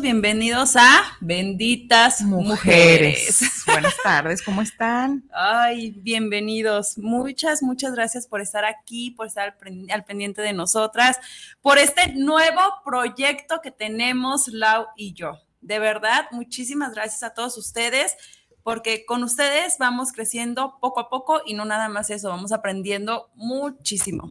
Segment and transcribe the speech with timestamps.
[0.00, 3.64] Bienvenidos, bienvenidos a Benditas Mujeres.
[3.66, 5.24] Buenas tardes, ¿cómo están?
[5.32, 6.98] Ay, bienvenidos.
[6.98, 9.56] Muchas, muchas gracias por estar aquí, por estar
[9.90, 11.18] al pendiente de nosotras,
[11.60, 15.32] por este nuevo proyecto que tenemos Lau y yo.
[15.60, 18.16] De verdad, muchísimas gracias a todos ustedes
[18.62, 23.30] porque con ustedes vamos creciendo poco a poco y no nada más eso, vamos aprendiendo
[23.34, 24.28] muchísimo.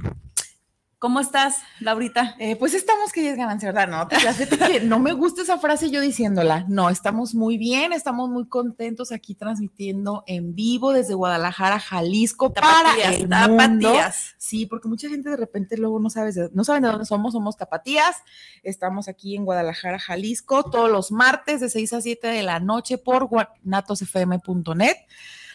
[1.00, 2.36] ¿Cómo estás, Laurita?
[2.40, 3.88] Eh, pues estamos que ya es ganancia, ¿verdad?
[3.88, 6.66] No, que no me gusta esa frase yo diciéndola.
[6.68, 12.96] No, estamos muy bien, estamos muy contentos aquí transmitiendo en vivo desde Guadalajara, Jalisco para
[13.12, 13.94] el mundo.
[14.40, 17.58] Sí, porque mucha gente de repente luego no sabe, no saben de dónde somos, somos
[17.58, 18.16] tapatías.
[18.64, 22.98] Estamos aquí en Guadalajara, Jalisco, todos los martes de 6 a 7 de la noche
[22.98, 23.30] por
[23.64, 24.96] natosfm.net,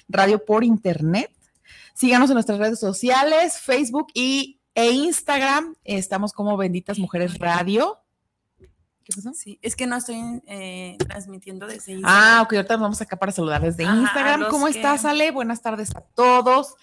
[0.08, 1.32] radio por internet.
[1.94, 7.98] Síganos en nuestras redes sociales, Facebook y e Instagram estamos como Benditas Mujeres Radio.
[9.04, 9.32] ¿Qué pasó?
[9.34, 12.04] Sí, es que no estoy eh, transmitiendo desde Instagram.
[12.04, 14.48] Ah, ok, ahorita vamos acá para saludar desde Instagram.
[14.48, 15.30] ¿Cómo estás, Ale?
[15.30, 16.76] Buenas tardes a todos.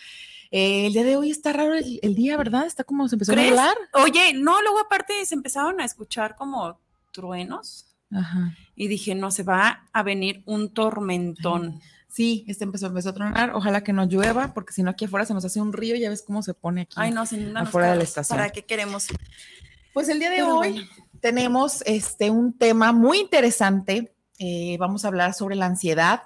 [0.52, 2.66] Eh, el día de hoy está raro el, día, ¿verdad?
[2.66, 3.76] Está como se empezó a hablar.
[3.94, 6.80] Oye, no, luego aparte se empezaron a escuchar como
[7.12, 7.86] truenos.
[8.12, 8.56] Ajá.
[8.76, 11.82] Y dije, no, se va a venir un tormentón.
[12.20, 13.56] Sí, este empezó, empezó a tronar.
[13.56, 15.96] Ojalá que no llueva, porque si no aquí afuera se nos hace un río.
[15.96, 18.38] Ya ves cómo se pone aquí Ay, no, sin afuera de la estación.
[18.38, 19.08] ¿Para qué queremos?
[19.94, 20.86] Pues el día de hoy
[21.22, 24.14] tenemos este, un tema muy interesante.
[24.38, 26.24] Eh, vamos a hablar sobre la ansiedad.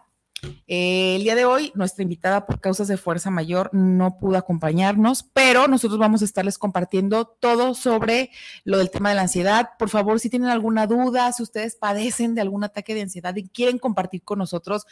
[0.68, 5.24] Eh, el día de hoy, nuestra invitada por causas de fuerza mayor no pudo acompañarnos,
[5.24, 8.32] pero nosotros vamos a estarles compartiendo todo sobre
[8.64, 9.70] lo del tema de la ansiedad.
[9.78, 13.48] Por favor, si tienen alguna duda, si ustedes padecen de algún ataque de ansiedad y
[13.50, 14.86] quieren compartir con nosotros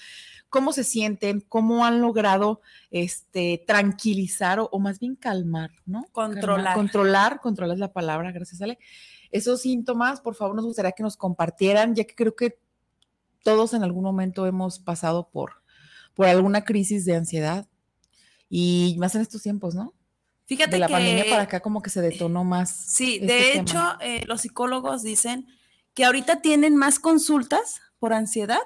[0.50, 2.62] cómo se sienten, cómo han logrado
[2.92, 6.06] este, tranquilizar o, más bien calmar, ¿no?
[6.12, 6.76] Controlar.
[6.76, 8.78] controlar, controlar es la palabra, gracias Ale.
[9.32, 12.60] Esos síntomas, por favor, nos gustaría que nos compartieran, ya que creo que
[13.44, 15.62] todos en algún momento hemos pasado por,
[16.14, 17.68] por alguna crisis de ansiedad
[18.50, 19.94] y más en estos tiempos, ¿no?
[20.46, 22.76] Fíjate de la que, pandemia para acá como que se detonó más.
[22.76, 25.48] Sí, este de hecho, eh, los psicólogos dicen
[25.94, 28.60] que ahorita tienen más consultas por ansiedad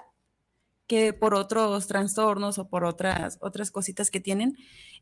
[0.88, 4.57] que por otros trastornos o por otras, otras cositas que tienen.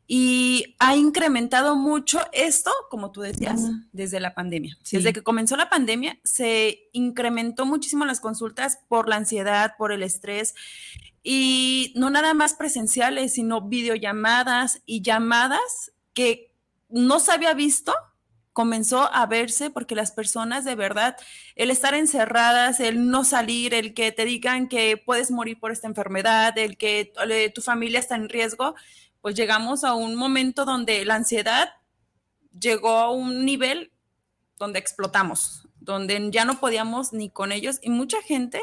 [0.06, 3.62] Y ha incrementado mucho esto, como tú decías,
[3.92, 4.76] desde la pandemia.
[4.90, 10.02] Desde que comenzó la pandemia, se incrementó muchísimo las consultas por la ansiedad, por el
[10.02, 10.54] estrés.
[11.22, 16.52] Y no nada más presenciales, sino videollamadas y llamadas que
[16.90, 17.94] no se había visto
[18.54, 21.16] comenzó a verse porque las personas de verdad,
[21.56, 25.88] el estar encerradas, el no salir, el que te digan que puedes morir por esta
[25.88, 27.12] enfermedad, el que
[27.54, 28.76] tu familia está en riesgo,
[29.20, 31.74] pues llegamos a un momento donde la ansiedad
[32.58, 33.90] llegó a un nivel
[34.58, 38.62] donde explotamos, donde ya no podíamos ni con ellos y mucha gente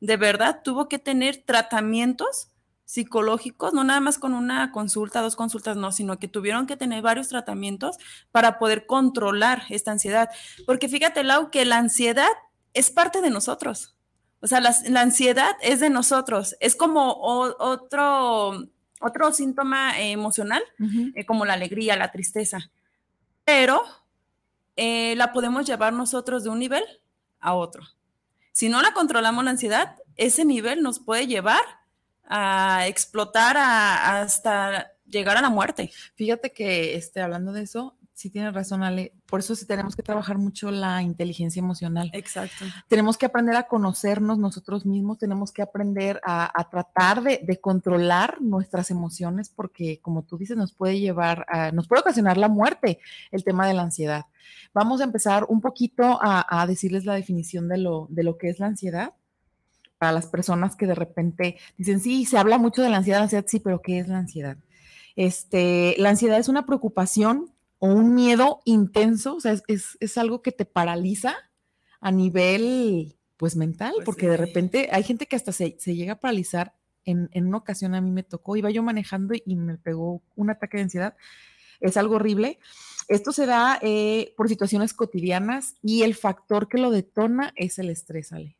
[0.00, 2.50] de verdad tuvo que tener tratamientos
[2.90, 7.02] psicológicos, no nada más con una consulta, dos consultas, no, sino que tuvieron que tener
[7.02, 7.98] varios tratamientos
[8.32, 10.28] para poder controlar esta ansiedad.
[10.66, 12.26] Porque fíjate, Lau, que la ansiedad
[12.74, 13.96] es parte de nosotros.
[14.40, 16.56] O sea, la, ansiedad es de nosotros.
[16.58, 18.66] Es como otro,
[19.00, 20.62] otro síntoma emocional,
[21.14, 22.72] eh, como la alegría, la tristeza.
[23.44, 23.84] Pero
[24.74, 26.82] eh, la podemos llevar nosotros de un nivel
[27.38, 27.84] a otro.
[28.50, 31.79] Si no la controlamos la ansiedad, ese nivel nos puede llevar
[32.30, 35.90] a explotar hasta llegar a la muerte.
[36.14, 39.14] Fíjate que este, hablando de eso, sí tienes razón, Ale.
[39.26, 42.10] Por eso sí tenemos que trabajar mucho la inteligencia emocional.
[42.12, 42.66] Exacto.
[42.86, 48.90] Tenemos que aprender a conocernos nosotros mismos, tenemos que aprender a, tratar de, controlar nuestras
[48.90, 53.00] emociones, porque como tú dices, nos puede llevar, a, nos puede ocasionar la muerte
[53.32, 54.26] el tema de la ansiedad.
[54.72, 58.50] Vamos a empezar un poquito a, a decirles la definición de lo, de lo que
[58.50, 59.14] es la ansiedad
[60.00, 63.24] para las personas que de repente dicen, sí, se habla mucho de la ansiedad, la
[63.24, 64.56] ansiedad, sí, pero ¿qué es la ansiedad?
[65.14, 70.40] Este, la ansiedad es una preocupación o un miedo intenso, o sea, es, es, algo
[70.40, 71.36] que te paraliza
[72.00, 76.14] a nivel, pues, mental, pues porque de repente hay gente que hasta se, se llega
[76.14, 76.72] a paralizar.
[77.04, 80.48] En, en, una ocasión a mí me tocó, iba yo manejando y me pegó un
[80.48, 81.14] ataque de ansiedad.
[81.80, 82.58] Es algo horrible.
[83.08, 87.90] Esto se da eh, por situaciones cotidianas y el factor que lo detona es el
[87.90, 88.56] estrés, Ale.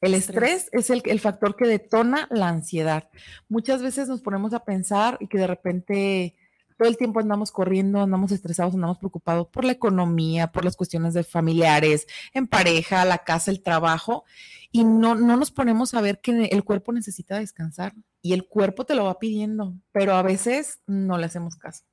[0.00, 3.10] El estrés, es el, el, factor que detona la ansiedad.
[3.48, 6.34] Muchas veces nos ponemos a pensar y que de repente
[6.80, 11.12] todo el tiempo andamos corriendo, andamos estresados, andamos preocupados por la economía, por las cuestiones
[11.12, 14.24] de familiares, en pareja, la casa, el trabajo,
[14.72, 17.92] y no, no nos ponemos a ver que el cuerpo necesita descansar
[18.22, 21.84] y el cuerpo te lo va pidiendo, pero a veces no le hacemos caso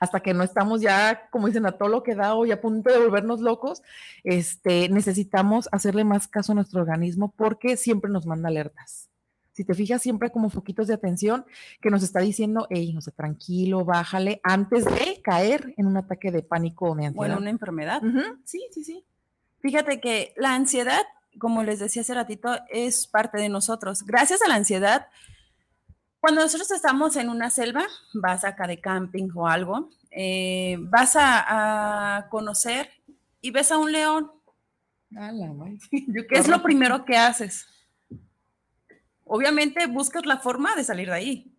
[0.00, 2.90] hasta que no estamos ya, como dicen, a todo lo que da hoy a punto
[2.90, 3.82] de volvernos locos,
[4.22, 9.08] este, necesitamos hacerle más caso a nuestro organismo porque siempre nos manda alertas.
[9.52, 11.46] Si te fijas, siempre como foquitos de atención
[11.80, 16.32] que nos está diciendo, hey, no sé, tranquilo, bájale, antes de caer en un ataque
[16.32, 17.14] de pánico o de ansiedad.
[17.14, 18.02] Bueno, una enfermedad.
[18.44, 19.04] Sí, sí, sí.
[19.60, 21.02] Fíjate que la ansiedad,
[21.38, 24.02] como les decía hace ratito, es parte de nosotros.
[24.02, 25.06] Gracias a la ansiedad,
[26.24, 27.84] cuando nosotros estamos en una selva,
[28.14, 32.88] vas acá de camping o algo, eh, vas a, conocer
[33.42, 34.32] y ves a un león.
[35.90, 37.66] ¿Qué es lo primero que haces?
[39.24, 41.52] Obviamente buscas la forma de salir de ahí.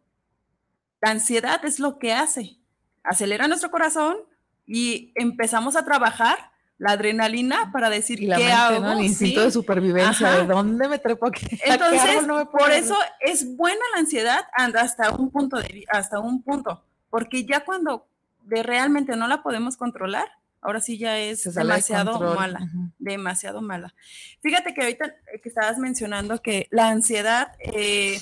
[1.00, 2.58] La ansiedad es lo que hace.
[3.04, 4.18] Acelera nuestro corazón
[4.66, 6.40] y empezamos a trabajar
[6.77, 8.92] la adrenalina para decir qué hago.
[8.92, 11.48] El instinto de supervivencia, ¿de dónde me trepo aquí?
[11.63, 17.45] Entonces, por eso es buena la ansiedad hasta un punto de, hasta un punto, porque
[17.45, 18.07] ya cuando
[18.42, 20.27] de realmente no la podemos controlar,
[20.62, 22.60] ahora sí ya es demasiado mala,
[23.00, 23.94] demasiado mala.
[24.42, 28.19] Fíjate que ahorita que estabas mencionando que la ansiedad eh,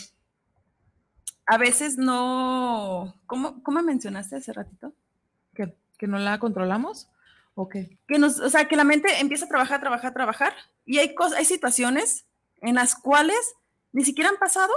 [1.45, 4.93] a veces no, ¿cómo, ¿cómo mencionaste hace ratito?
[5.53, 7.09] ¿Que, que no la controlamos.
[7.55, 7.75] Ok.
[8.07, 10.53] Que nos, o sea, que la mente empieza a trabajar, trabajar, trabajar,
[10.85, 12.25] y hay cosas, hay situaciones
[12.61, 13.37] en las cuales
[13.91, 14.73] ni siquiera han pasado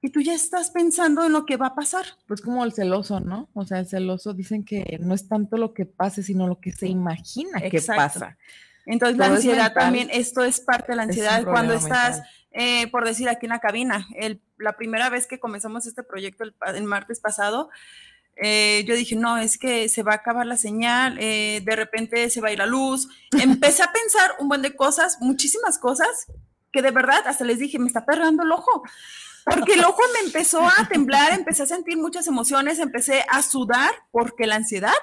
[0.00, 2.04] y tú ya estás pensando en lo que va a pasar.
[2.26, 3.48] Pues como el celoso, ¿no?
[3.54, 6.72] O sea, el celoso dicen que no es tanto lo que pase, sino lo que
[6.72, 8.36] se imagina que pasa.
[8.86, 12.20] Entonces la ansiedad también, esto es parte de la ansiedad cuando estás,
[12.50, 16.44] eh, por decir aquí en la cabina, el, la primera vez que comenzamos este proyecto
[16.44, 17.70] el martes pasado,
[18.36, 22.28] eh, yo dije, no, es que se va a acabar la señal, eh, de repente
[22.30, 23.08] se va a ir la luz.
[23.32, 26.26] Empecé a pensar un buen de cosas, muchísimas cosas,
[26.72, 28.82] que de verdad hasta les dije, me está perrando el ojo.
[29.44, 33.90] Porque el ojo me empezó a temblar, empecé a sentir muchas emociones, empecé a sudar,
[34.10, 34.94] porque la ansiedad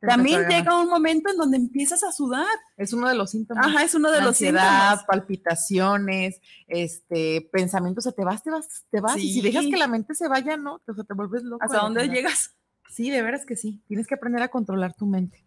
[0.00, 2.48] también llega un momento en donde empiezas a sudar.
[2.76, 3.66] Es uno de los síntomas.
[3.66, 5.04] Ajá, es uno de la los ansiedad, síntomas.
[5.04, 9.16] palpitaciones, este, pensamientos, o sea, te vas, te vas, te vas.
[9.18, 11.62] Y si dejas que la mente se vaya, no, o sea, te vuelves loco.
[11.62, 12.54] ¿Hasta dónde llegas?
[12.92, 13.80] Sí, de veras que sí.
[13.88, 15.46] Tienes que aprender a controlar tu mente.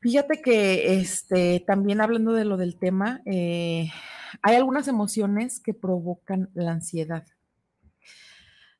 [0.00, 3.90] Fíjate que este, también hablando de lo del tema, eh,
[4.42, 7.24] hay algunas emociones que provocan la ansiedad.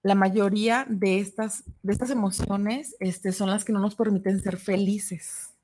[0.02, 4.58] La mayoría de estas, de estas emociones este, son las que no nos permiten ser
[4.58, 5.54] felices.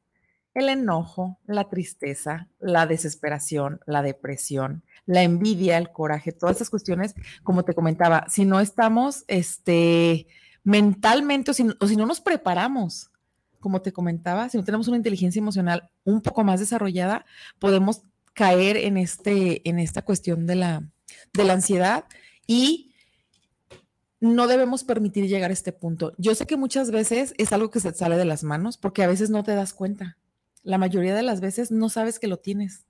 [0.55, 7.14] El enojo, la tristeza, la desesperación, la depresión, la envidia, el coraje, todas esas cuestiones,
[7.43, 10.26] como te comentaba, si no estamos, este,
[10.65, 11.65] mentalmente o si,
[11.97, 13.11] no nos preparamos,
[13.61, 17.25] como te comentaba, si no tenemos una inteligencia emocional un poco más desarrollada,
[17.59, 18.03] podemos
[18.33, 20.83] caer en, este, en esta cuestión de la,
[21.33, 22.05] de la ansiedad
[22.47, 22.93] y
[24.21, 26.15] no debemos permitir llegar a este punto.
[26.17, 29.06] Yo sé que muchas veces es algo que se sale de las manos porque a
[29.06, 30.17] veces no te das cuenta.
[30.63, 32.87] La mayoría de las veces no sabes que lo tienes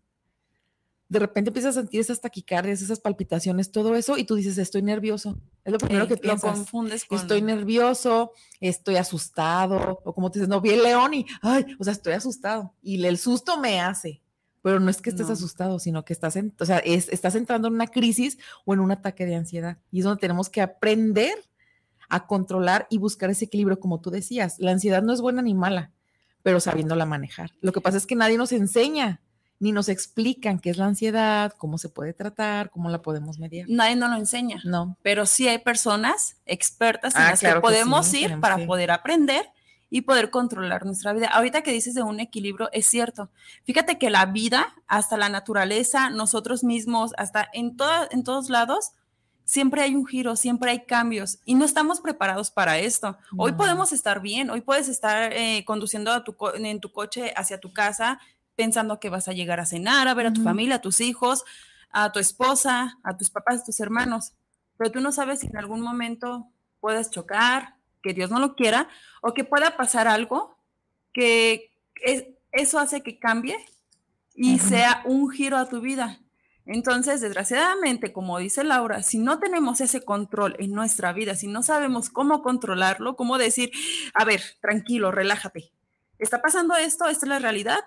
[1.14, 4.83] de repente empiezas a sentir esas taquicardias, esas palpitaciones, todo eso, y tú dices, estoy
[4.83, 5.38] nervioso.
[5.64, 6.50] Es lo primero que piensas.
[6.50, 7.18] Lo confundes con...
[7.18, 11.85] Estoy nervioso, estoy asustado, o como te dices, no, vi el león y, ay, o
[11.85, 12.75] sea, estoy asustado.
[12.83, 14.23] Y el susto me hace,
[14.61, 17.75] pero no es que estés asustado, sino que estás, en, o sea, estás entrando en
[17.75, 19.78] una crisis o en un ataque de ansiedad.
[19.92, 21.35] Y es donde tenemos que aprender
[22.09, 24.59] a controlar y buscar ese equilibrio, como tú decías.
[24.59, 25.92] La ansiedad no es buena ni mala,
[26.42, 27.52] pero sabiéndola manejar.
[27.61, 29.23] Lo que pasa es que nadie nos enseña
[29.64, 33.64] ni nos explican qué es la ansiedad, cómo se puede tratar, cómo la podemos medir.
[33.71, 34.61] Nadie nos lo enseña.
[34.62, 34.99] No.
[35.00, 39.49] Pero sí hay personas expertas en ah, las que podemos ir para poder aprender
[39.88, 41.28] y poder controlar nuestra vida.
[41.28, 43.30] Ahorita que dices de un equilibrio, es cierto.
[43.64, 47.75] Fíjate que la vida, hasta la naturaleza, nosotros mismos, hasta en,
[48.11, 48.92] en todos lados,
[49.44, 53.16] siempre hay un giro, siempre hay cambios y no estamos preparados para esto.
[53.38, 57.61] Hoy podemos estar bien, hoy puedes estar eh, conduciendo a tu en tu coche hacia
[57.61, 58.21] tu casa
[58.56, 61.44] pensando que vas a llegar a cenar, a ver a tu familia, a tus hijos,
[61.90, 64.32] a tu esposa, a tus papás, a tus hermanos,
[64.76, 66.49] pero tú no sabes si en algún momento
[66.80, 68.88] puedes chocar, que Dios no lo quiera,
[69.23, 70.56] o que pueda pasar algo
[71.12, 71.73] que
[72.52, 73.56] eso hace que cambie
[74.34, 76.20] y sea un giro a tu vida.
[76.66, 81.62] Entonces, desgraciadamente, como dice Laura, si no tenemos ese control en nuestra vida, si no
[81.62, 83.70] sabemos cómo controlarlo, cómo decir,
[84.14, 85.73] a ver, tranquilo, relájate,
[86.18, 87.80] está pasando esto, esta es la realidad,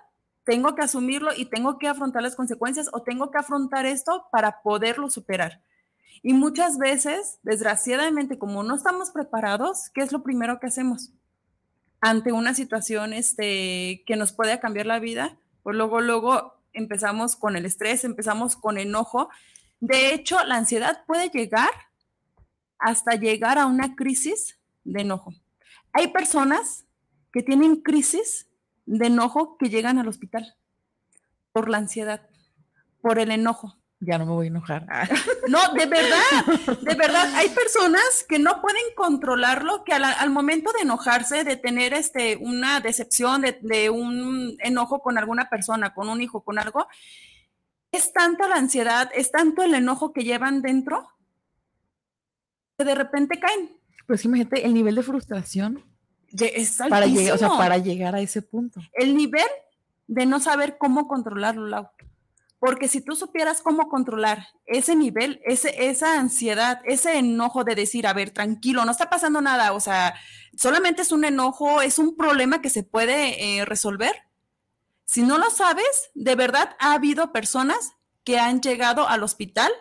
[0.48, 4.62] tengo que asumirlo y tengo que afrontar las consecuencias o tengo que afrontar esto para
[4.62, 5.62] poderlo superar.
[6.24, 11.12] Y muchas veces, desgraciadamente, como no estamos preparados, ¿qué es lo primero que hacemos?
[12.00, 17.58] Ante una situación este, que nos puede cambiar la vida, pues luego, luego empezamos con
[17.58, 19.28] el estrés, empezamos con enojo.
[19.82, 21.72] De hecho, la ansiedad puede llegar
[22.80, 25.34] hasta llegar a una crisis de enojo.
[25.92, 26.86] Hay personas
[27.34, 28.47] que tienen crisis
[28.88, 30.56] de enojo que llegan al hospital
[31.52, 32.28] por la ansiedad,
[33.02, 33.78] por el enojo.
[34.00, 34.88] Ya no me voy a enojar.
[35.48, 40.82] No, de verdad, de verdad, hay personas que no pueden controlarlo, que al, momento de
[40.82, 46.22] enojarse, de tener este, una decepción, de, de, un enojo con alguna persona, con un
[46.22, 46.88] hijo, con algo,
[47.92, 51.10] es tanta la ansiedad, es tanto el enojo que llevan dentro,
[52.78, 53.72] que de repente caen.
[54.06, 55.84] Pues imagínate el nivel de frustración.
[56.32, 58.82] Es para llegar, o sea, para llegar a ese punto.
[58.94, 59.48] El nivel
[60.08, 61.90] de no saber cómo controlarlo, Lau.
[62.60, 68.08] Porque si tú supieras cómo controlar ese nivel, ese, esa ansiedad, ese enojo de decir,
[68.08, 70.16] a ver, tranquilo, no está pasando nada, o sea,
[70.58, 74.16] solamente es un enojo, es un problema que se puede eh, resolver.
[75.06, 77.94] Si no lo sabes, de verdad ha habido personas
[78.24, 79.72] que han llegado al hospital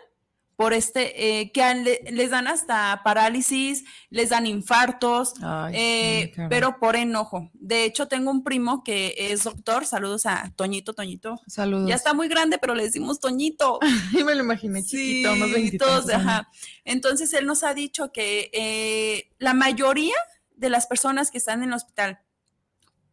[0.57, 5.35] por este, eh, que les dan hasta parálisis, les dan infartos,
[5.71, 7.51] eh, pero por enojo.
[7.53, 11.39] De hecho, tengo un primo que es doctor, saludos a Toñito, Toñito.
[11.45, 11.87] Saludos.
[11.87, 13.79] Ya está muy grande, pero le decimos Toñito.
[14.17, 16.49] Y me lo imaginé chiquito, sí, todos, ajá.
[16.85, 20.15] Entonces, él nos ha dicho que eh, la mayoría
[20.55, 22.19] de las personas que están en el hospital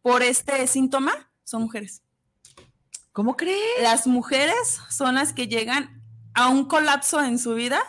[0.01, 2.01] por este síntoma son mujeres.
[3.11, 3.61] ¿Cómo crees?
[3.83, 5.94] Las mujeres son las que llegan
[6.35, 7.79] a un colapso en su vida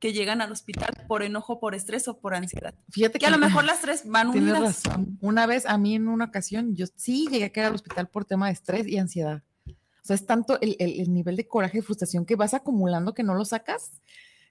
[0.00, 2.74] que llegan al hospital por enojo, por estrés o por ansiedad.
[2.90, 4.58] Fíjate que, a lo mejor las tres van unidas.
[4.58, 5.18] Tienes razón.
[5.20, 8.24] Una vez, a mí en una ocasión, yo sí llegué a caer al hospital por
[8.24, 9.42] tema de estrés y ansiedad.
[9.66, 13.22] O sea, es tanto el, el, nivel de coraje y frustración que vas acumulando que
[13.22, 13.92] no lo sacas,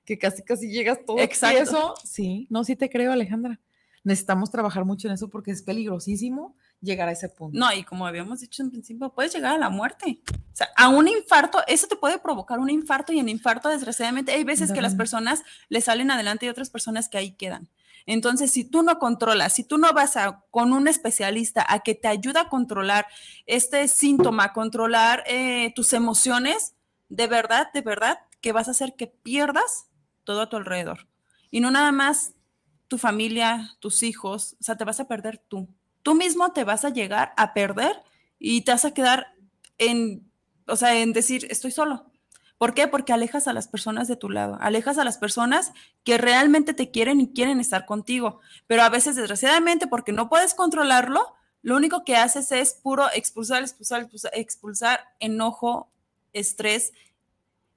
[0.06, 1.62] que casi, casi llegas todo Exacto.
[1.62, 1.94] eso.
[2.04, 3.60] Sí, no, sí te creo, Alejandra.
[4.04, 7.58] Necesitamos trabajar mucho en eso porque es peligrosísimo llegar a ese punto.
[7.58, 10.20] No, y como habíamos dicho en principio, puedes llegar a la muerte.
[10.30, 14.34] O sea, a un infarto, eso te puede provocar un infarto y en infarto, desgraciadamente,
[14.34, 17.70] hay veces que las personas le salen adelante y otras personas que ahí quedan.
[18.06, 21.96] Entonces, si tú no controlas, si tú no vas a, con un especialista a que
[21.96, 23.08] te ayude a controlar
[23.46, 26.76] este síntoma, a controlar eh, tus emociones,
[27.08, 29.88] de verdad, de verdad, que vas a hacer que pierdas
[30.26, 31.08] todo a tu alrededor.
[31.50, 32.34] Y no nada más
[32.90, 35.70] tu familia, tus hijos, o sea, te vas a perder tú
[36.04, 38.04] tú mismo te vas a llegar a perder
[38.38, 39.34] y te vas a quedar
[39.78, 40.30] en,
[40.68, 42.06] o sea, en decir, estoy solo.
[42.58, 42.88] ¿Por qué?
[42.88, 46.92] Porque alejas a las personas de tu lado, alejas a las personas que realmente te
[46.92, 48.40] quieren y quieren estar contigo.
[48.68, 53.64] Pero a veces, desgraciadamente, porque no puedes controlarlo, lo único que haces es puro expulsar,
[53.64, 55.90] expulsar, expulsar, expulsar enojo,
[56.32, 56.94] estrés.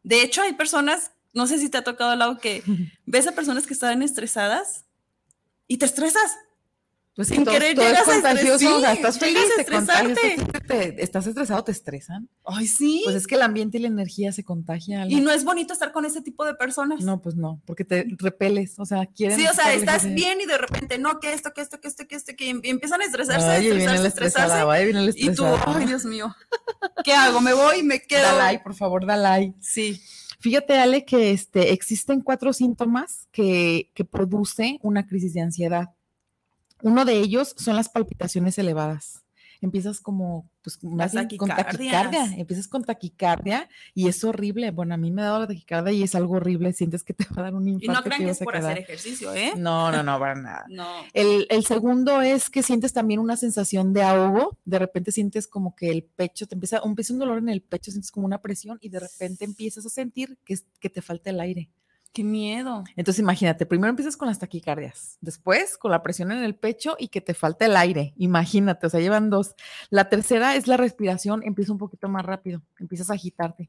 [0.03, 2.63] De hecho, hay personas, no sé si te ha tocado al lado que
[3.07, 4.85] ves a personas que están estresadas
[5.69, 6.37] y te estresas
[7.17, 10.19] pues sin querer todo es contagioso, o sea, estás feliz, te contagias,
[10.69, 12.29] te, estás estresado, te estresan.
[12.45, 13.01] Ay, sí.
[13.05, 15.11] Pues es que el ambiente y la energía se contagian.
[15.11, 17.03] Y no es bonito estar con ese tipo de personas.
[17.03, 19.39] No, pues no, porque te repeles, o sea, quieren.
[19.39, 22.07] Sí, o sea, estás bien y de repente, no, que esto, que esto, que esto,
[22.07, 25.13] que esto, que empiezan a estresarse, a estresarse, estresarse.
[25.17, 26.37] y tú, ay, Dios mío,
[27.03, 27.41] ¿qué hago?
[27.41, 28.25] ¿Me voy me quedo?
[28.25, 29.55] Dalai, por favor, Dalai.
[29.59, 30.03] Sí.
[30.39, 35.96] Fíjate, Ale, que este, existen cuatro síntomas que, que produce una crisis de ansiedad.
[36.83, 39.23] Uno de ellos son las palpitaciones elevadas.
[39.63, 44.71] Empiezas como, pues, más con taquicardia, empiezas con taquicardia y es horrible.
[44.71, 46.73] Bueno, a mí me ha dado la taquicardia y es algo horrible.
[46.73, 47.93] Sientes que te va a dar un infarto.
[47.93, 49.53] Y no crean que es por hacer ejercicio, ¿eh?
[49.57, 50.65] No, no, no, para nada.
[50.69, 50.87] no.
[51.15, 54.59] El, el, segundo es que sientes también una sensación de ahogo.
[54.65, 57.91] De repente sientes como que el pecho te empieza, empieza un dolor en el pecho,
[57.91, 61.41] sientes como una presión y de repente empiezas a sentir que, que te falta el
[61.41, 61.71] aire.
[62.17, 62.83] Qué miedo.
[62.97, 67.09] Entonces imagínate, primero empiezas con las taquicardias, después con la presión en el pecho y
[67.09, 68.15] que te falta el aire.
[68.17, 69.55] Imagínate, o sea, llevan dos.
[69.91, 73.69] La tercera es la respiración, empieza un poquito más rápido, empiezas a agitarte.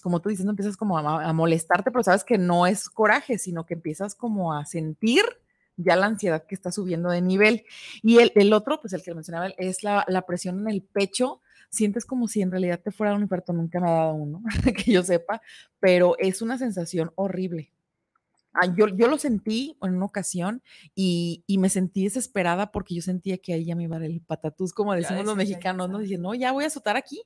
[0.00, 3.66] Como tú dices, no empiezas como a, molestarte, pero sabes que no es coraje, sino
[3.66, 5.24] que empiezas como a sentir
[5.76, 7.64] ya la ansiedad que está subiendo de nivel.
[8.00, 11.40] Y el, otro, pues el que mencionaba, es la presión en el pecho
[11.76, 14.42] sientes como si en realidad te fuera un infarto, nunca me ha dado uno,
[14.84, 15.40] que yo sepa,
[15.80, 17.72] pero es una sensación horrible.
[18.58, 20.62] Ah, yo, yo lo sentí en una ocasión
[20.94, 24.72] y, y, me sentí desesperada porque yo sentía que ahí ya me iba el patatús,
[24.72, 25.98] como decimos los mexicanos, ¿no?
[25.98, 27.22] Dije, no, ya voy a azotar aquí.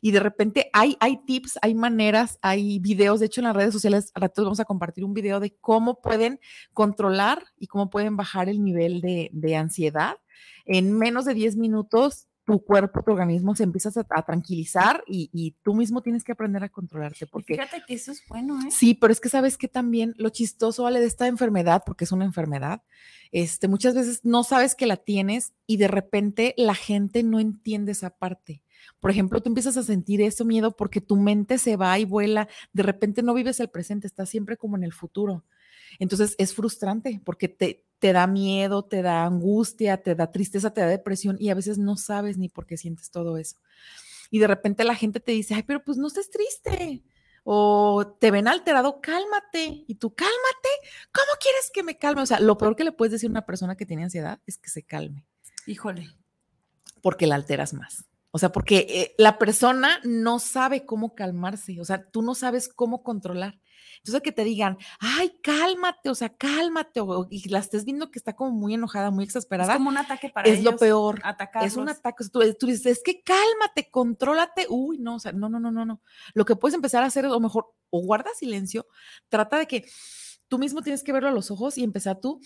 [0.00, 3.18] Y de repente hay, hay tips, hay maneras, hay videos.
[3.18, 6.00] De hecho, en las redes sociales, a ratos vamos a compartir un video de cómo
[6.00, 6.38] pueden
[6.72, 10.18] controlar y cómo pueden bajar el nivel de, de ansiedad.
[10.64, 15.74] En menos de 10 minutos tu cuerpo, tu organismo se empieza a, tranquilizar y, tú
[15.74, 17.26] mismo tienes que aprender a controlarte.
[17.26, 18.70] Porque, fíjate que eso es bueno, ¿eh?
[18.70, 22.12] Sí, pero es que sabes que también lo chistoso, vale, de esta enfermedad, porque es
[22.12, 22.80] una enfermedad,
[23.32, 27.92] este, muchas veces no sabes que la tienes y de repente la gente no entiende
[27.92, 28.62] esa parte.
[28.98, 32.48] Por ejemplo, tú empiezas a sentir ese miedo porque tu mente se va y vuela,
[32.72, 35.44] de repente no vives el presente, estás siempre como en el futuro.
[35.98, 40.80] Entonces es frustrante porque te, te da miedo, te da angustia, te da tristeza, te
[40.80, 43.56] da depresión y a veces no sabes ni por qué sientes todo eso.
[44.30, 47.02] Y de repente la gente te dice, ay, pero pues no estés triste.
[47.44, 49.84] O te ven alterado, cálmate.
[49.86, 50.68] Y tú, cálmate.
[51.12, 52.22] ¿Cómo quieres que me calme?
[52.22, 54.58] O sea, lo peor que le puedes decir a una persona que tiene ansiedad es
[54.58, 55.24] que se calme.
[55.66, 56.10] Híjole.
[57.00, 58.04] Porque la alteras más.
[58.32, 61.80] O sea, porque eh, la persona no sabe cómo calmarse.
[61.80, 63.58] O sea, tú no sabes cómo controlar.
[64.08, 68.18] Entonces, que te digan, ay, cálmate, o sea, cálmate, o, y la estés viendo que
[68.18, 69.72] está como muy enojada, muy exasperada.
[69.72, 71.20] Es como un ataque para Es lo peor.
[71.24, 71.72] Atacarlos.
[71.72, 72.24] Es un ataque.
[72.32, 74.66] Tú, tú, dices, es que cálmate, contrólate.
[74.68, 76.00] Uy, no, o sea, no, no, no, no, no.
[76.34, 78.86] Lo que puedes empezar a hacer es, o mejor, o guarda silencio,
[79.28, 79.84] trata de que
[80.48, 82.40] tú mismo tienes que verlo a los ojos y empezar tú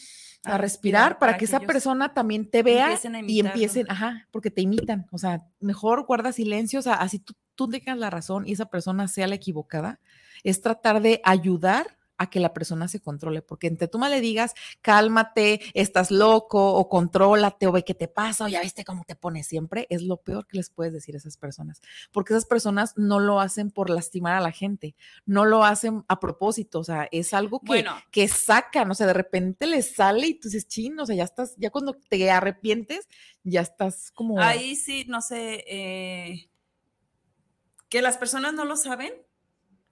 [0.45, 5.07] a, respirar, para, que, esa persona también te vea y empiecen, ajá, porque te imitan.
[5.13, 8.67] O sea, mejor guarda silencio, o sea, así tú, tú tengas la razón y esa
[8.67, 10.01] persona sea la equivocada
[10.45, 14.21] es tratar de ayudar a que la persona se controle, porque entre tú más le
[14.21, 19.03] digas, cálmate, estás loco, o contrólate, o ve qué te pasa, o ya viste cómo
[19.05, 21.81] te pones siempre, es lo peor que les puedes decir a esas personas,
[22.13, 24.95] porque esas personas no lo hacen por lastimar a la gente,
[25.27, 29.15] no lo hacen a propósito, o sea, es algo que, que sacan, o sea, de
[29.15, 33.09] repente les sale y tú dices, chino, o sea, ya estás, ya cuando te arrepientes,
[33.43, 34.41] ya estás como...
[34.41, 36.52] Ahí sí, no sé, eh,
[37.93, 39.13] que las personas no lo saben,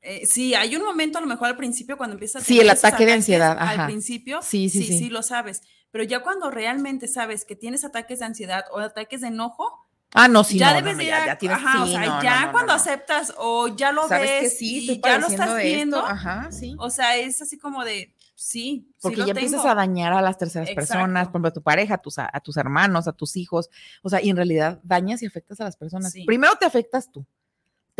[0.00, 2.70] eh, sí, hay un momento a lo mejor al principio cuando empiezas a Sí, el
[2.70, 3.58] ataque de ansiedad.
[3.60, 5.60] Al principio, sí sí, sí sí, lo sabes.
[5.90, 10.28] Pero ya cuando realmente sabes que tienes ataques de ansiedad o ataques de enojo, Ah,
[10.28, 13.68] no, sí, ya no, debes ya, ya tienes, ajá, o sea, ya cuando aceptas o
[13.68, 16.74] ya lo ves sí, y ya lo estás viendo, ajá, sí.
[16.78, 20.36] O sea, es así como de, sí, porque sí ya empiezas a dañar a las
[20.36, 23.70] terceras personas, por ejemplo, a tu pareja, a tus, a, tus hermanos, a tus hijos,
[24.02, 26.12] o sea, y en realidad dañas y afectas a las personas.
[26.26, 27.24] Primero te afectas tú,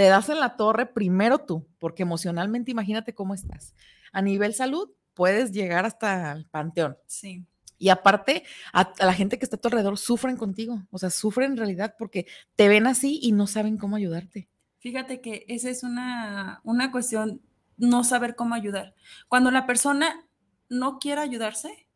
[0.00, 3.74] te das en la torre primero tú, porque emocionalmente imagínate cómo estás.
[4.14, 6.96] A nivel salud, puedes llegar hasta el panteón.
[7.06, 7.44] Sí.
[7.76, 11.50] Y aparte, a, la gente que está a tu alrededor sufren contigo, o sea, sufren
[11.50, 14.48] en realidad porque te ven así y no saben cómo ayudarte.
[14.78, 17.42] Fíjate que esa es una, una cuestión,
[17.76, 18.94] no saber cómo ayudar.
[19.28, 20.26] Cuando la persona
[20.70, 21.89] no quiere ayudarse,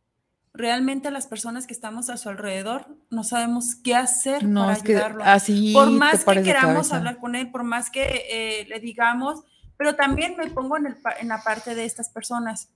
[0.55, 5.25] realmente las personas que estamos a su alrededor no sabemos qué hacer para ayudarlo.
[5.25, 9.43] así por más que queramos hablar con él, por más que eh, le digamos,
[9.77, 12.71] pero también me pongo en, el, en la parte de estas personas.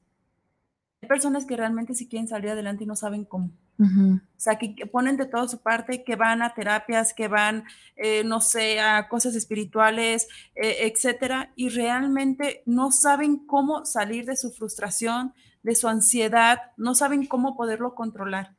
[1.01, 3.53] Hay personas que realmente sí quieren salir adelante y no saben cómo.
[3.81, 7.63] O sea, que, ponen de toda su parte, que van a terapias, que van,
[7.95, 14.37] eh, no sé, a cosas espirituales, eh, etcétera, y realmente no saben cómo salir de
[14.37, 15.33] su frustración,
[15.69, 18.57] de su ansiedad, no saben cómo poderlo controlar.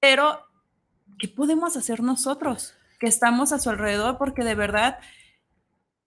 [0.00, 0.40] Pero,
[1.18, 4.16] ¿qué podemos hacer nosotros que estamos a su alrededor?
[4.16, 5.00] Porque de verdad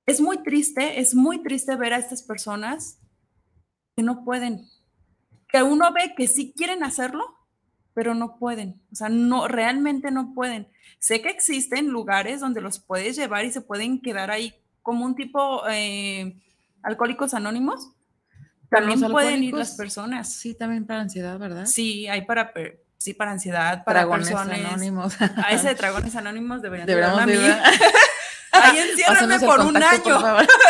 [0.08, 3.00] es muy triste, es muy triste ver a estas personas
[3.96, 4.68] que no pueden,
[5.48, 7.38] que uno ve que sí quieren hacerlo,
[7.94, 10.68] pero no pueden, o sea, no, realmente no pueden.
[10.98, 15.14] Sé que existen lugares donde los puedes llevar y se pueden quedar ahí como un
[15.14, 16.42] tipo eh,
[16.82, 17.92] alcohólicos anónimos,
[18.72, 20.34] también pueden ir las personas.
[20.34, 21.66] Sí, también para ansiedad, ¿verdad?
[21.66, 22.54] Sí, hay para
[22.98, 24.60] sí para ansiedad, para dragones personas.
[24.60, 25.22] anónimos.
[25.22, 27.46] A ese de dragones anónimos deberían Deberíamos de mí.
[28.54, 30.20] Ahí enciérrame por un año.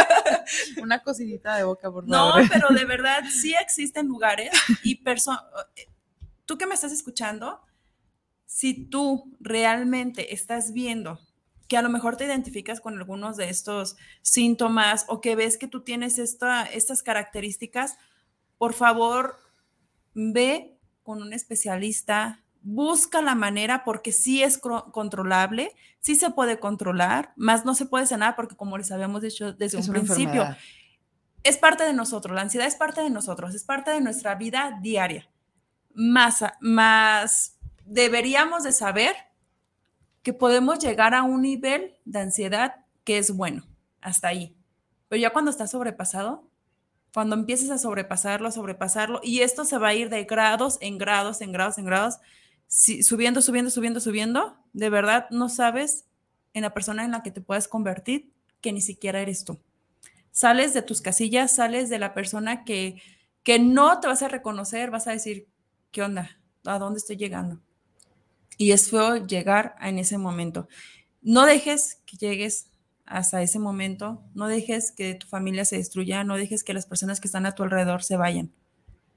[0.82, 2.42] Una cosidita de boca, por favor.
[2.42, 4.50] No, pero de verdad sí existen lugares
[4.82, 5.44] y personas.
[6.46, 7.62] Tú que me estás escuchando,
[8.46, 11.20] si tú realmente estás viendo
[11.72, 15.70] que a lo mejor te identificas con algunos de estos síntomas o que ves que
[15.70, 17.98] tú tienes esta, estas características,
[18.58, 19.38] por favor,
[20.14, 27.32] ve con un especialista, busca la manera porque sí es controlable, sí se puede controlar,
[27.38, 30.54] más no se puede sanar porque como les habíamos dicho desde un principio,
[31.42, 34.78] es parte de nosotros, la ansiedad es parte de nosotros, es parte de nuestra vida
[34.82, 35.30] diaria.
[35.94, 39.16] Más, más deberíamos de saber
[40.24, 43.64] que podemos llegar a un nivel de ansiedad que es bueno,
[44.02, 44.56] hasta ahí.
[45.10, 46.48] Pero ya cuando está sobrepasado,
[47.14, 50.98] Cuando empieces a sobrepasarlo, a sobrepasarlo, y esto se va a ir de grados en
[50.98, 52.20] grados, en grados, en grados,
[52.70, 56.06] subiendo, subiendo, subiendo, subiendo, de verdad no sabes
[56.54, 58.32] en la persona en la que te puedes convertir
[58.62, 59.60] que ni siquiera eres tú.
[60.32, 63.02] Sales de tus casillas, sales de la persona que,
[63.44, 65.50] que no te vas a reconocer, vas a decir,
[65.92, 66.40] ¿qué onda?
[66.66, 67.60] ¿A dónde estoy llegando?
[68.62, 70.68] Y es feo llegar en ese momento.
[71.24, 72.68] No dejes que llegues
[73.08, 77.20] hasta ese momento, no dejes que tu familia se destruya, no dejes que las personas
[77.20, 78.52] que están a tu alrededor se vayan.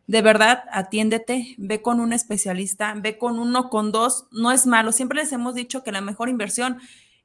[0.06, 4.92] De verdad, atiéndete, ve con un especialista, ve con uno, con dos, no es malo.
[4.92, 6.78] Siempre les hemos dicho que la mejor inversión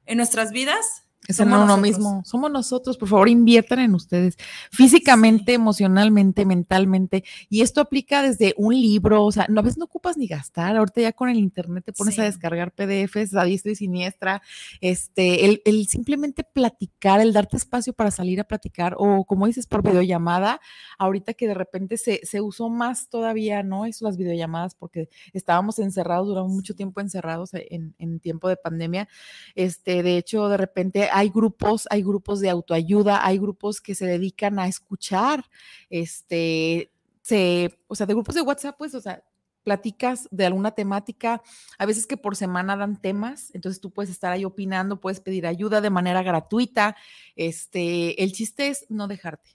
[0.04, 2.22] en nuestras vidas es en uno mismo.
[2.24, 2.96] Somos nosotros.
[2.96, 4.36] Por favor, inviertan en ustedes
[4.72, 7.24] físicamente, emocionalmente, mentalmente.
[7.50, 9.24] Y esto aplica desde un libro.
[9.24, 10.76] O sea, no, a veces no ocupas ni gastar.
[10.76, 14.42] Ahorita ya con el internet te pones a descargar PDFs a diestra y siniestra.
[14.80, 19.66] Este, el, el, simplemente platicar, el darte espacio para salir a platicar o como dices,
[19.66, 20.60] por videollamada.
[20.98, 23.84] Ahorita que de repente se, se usó más todavía, ¿no?
[23.84, 29.06] Eso, las videollamadas, porque estábamos encerrados, duramos mucho tiempo encerrados en, en tiempo de pandemia.
[29.54, 34.06] Este, de hecho, de repente hay grupos, hay grupos de autoayuda, hay grupos que se
[34.06, 35.44] dedican a escuchar,
[35.88, 36.90] este,
[37.22, 39.22] se, o sea, de grupos de WhatsApp, pues, o sea,
[39.62, 41.42] platicas de alguna temática,
[41.78, 45.46] a veces que por semana dan temas, entonces tú puedes estar ahí opinando, puedes pedir
[45.46, 46.96] ayuda de manera gratuita.
[47.36, 49.50] Este, el chiste es no dejarte,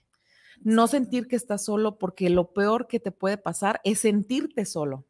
[0.60, 5.04] no sentir que estás solo, porque lo peor que te puede pasar es sentirte solo.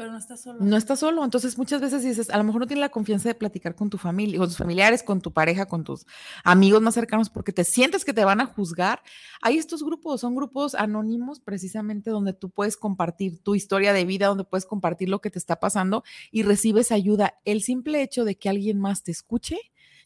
[0.00, 0.60] Pero no estás solo.
[0.64, 1.22] No estás solo.
[1.22, 3.98] Entonces, muchas veces dices, a lo mejor no tienes la confianza de platicar con tu
[3.98, 6.06] familia, con tus familiares, con tu pareja, con tus
[6.42, 9.02] amigos más cercanos, porque te sientes que te van a juzgar.
[9.42, 14.28] Hay estos grupos, son grupos anónimos precisamente donde tú puedes compartir tu historia de vida,
[14.28, 17.34] donde puedes compartir lo que te está pasando y recibes ayuda.
[17.44, 19.58] El simple hecho de que alguien más te escuche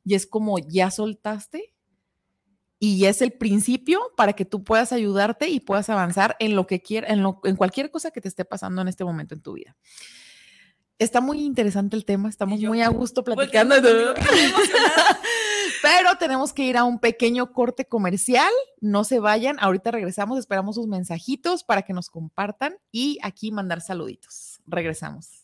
[0.04, 1.72] y es como ya soltaste
[2.78, 6.80] y es el principio para que tú puedas ayudarte y puedas avanzar en lo que
[6.80, 9.76] quieras, en, en cualquier cosa que te esté pasando en este momento en tu vida.
[10.98, 13.74] Está muy interesante el tema, estamos muy a gusto platicando.
[15.82, 18.52] Pero tenemos que ir a un pequeño corte comercial.
[18.80, 23.80] No se vayan, ahorita regresamos, esperamos sus mensajitos para que nos compartan y aquí mandar
[23.80, 24.60] saluditos.
[24.66, 25.43] Regresamos.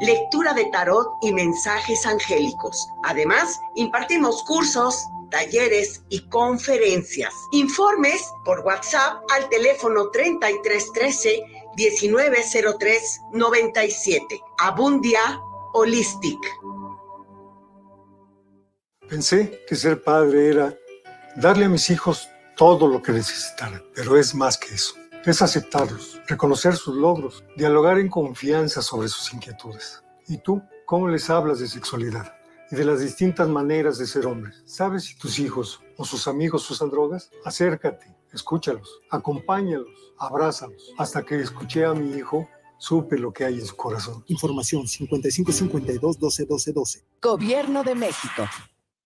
[0.00, 2.88] lectura de tarot y mensajes angélicos.
[3.04, 7.32] Además, impartimos cursos, talleres y conferencias.
[7.52, 11.42] Informes por WhatsApp al teléfono 3313
[11.76, 14.40] 1903 97.
[14.58, 15.40] Abundia
[15.74, 16.38] Holistic.
[19.08, 20.74] Pensé que ser padre era
[21.36, 26.20] darle a mis hijos todo lo que necesitaran, pero es más que eso es aceptarlos,
[26.26, 30.02] reconocer sus logros, dialogar en confianza sobre sus inquietudes.
[30.26, 32.34] ¿Y tú cómo les hablas de sexualidad
[32.70, 34.62] y de las distintas maneras de ser hombres?
[34.66, 37.30] ¿Sabes si tus hijos o sus amigos usan drogas?
[37.44, 40.92] Acércate, escúchalos, acompáñalos, abrázalos.
[40.98, 44.24] Hasta que escuché a mi hijo supe lo que hay en su corazón.
[44.26, 48.48] Información 5552 12 12 Gobierno de México.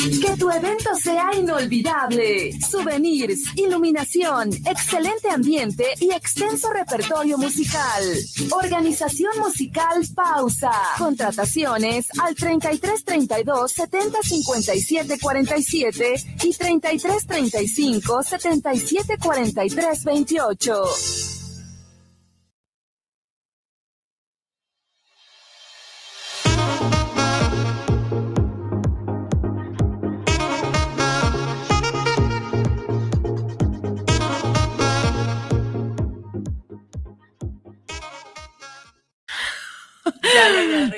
[0.00, 2.58] Que tu evento sea inolvidable.
[2.58, 8.02] Souvenirs, iluminación, excelente ambiente y extenso repertorio musical.
[8.50, 10.72] Organización musical Pausa.
[10.96, 21.39] Contrataciones al 33 32 70 57 47 y 33 35 77 43 28.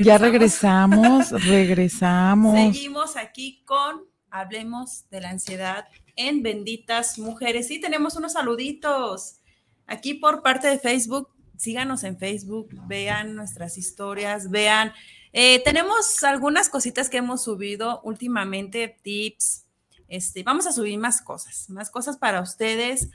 [0.03, 2.75] Ya regresamos, regresamos.
[2.75, 5.87] Seguimos aquí con Hablemos de la ansiedad
[6.17, 7.69] en Benditas Mujeres.
[7.69, 9.39] Sí, tenemos unos saluditos
[9.87, 11.29] aquí por parte de Facebook.
[11.57, 14.93] Síganos en Facebook, vean nuestras historias, vean.
[15.33, 19.67] Eh, tenemos algunas cositas que hemos subido últimamente, tips.
[20.09, 23.09] Este, vamos a subir más cosas, más cosas para ustedes,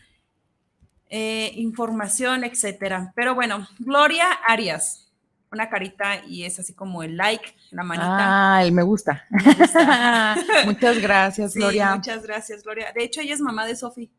[1.10, 3.12] eh, información, etcétera.
[3.16, 5.07] Pero bueno, Gloria Arias,
[5.52, 8.58] una carita y es así como el like, la manita.
[8.58, 9.26] Ah, el me gusta.
[10.66, 11.96] muchas gracias, Gloria.
[11.96, 12.92] Muchas gracias, Gloria.
[12.94, 14.12] De hecho, ella es mamá de Sofi.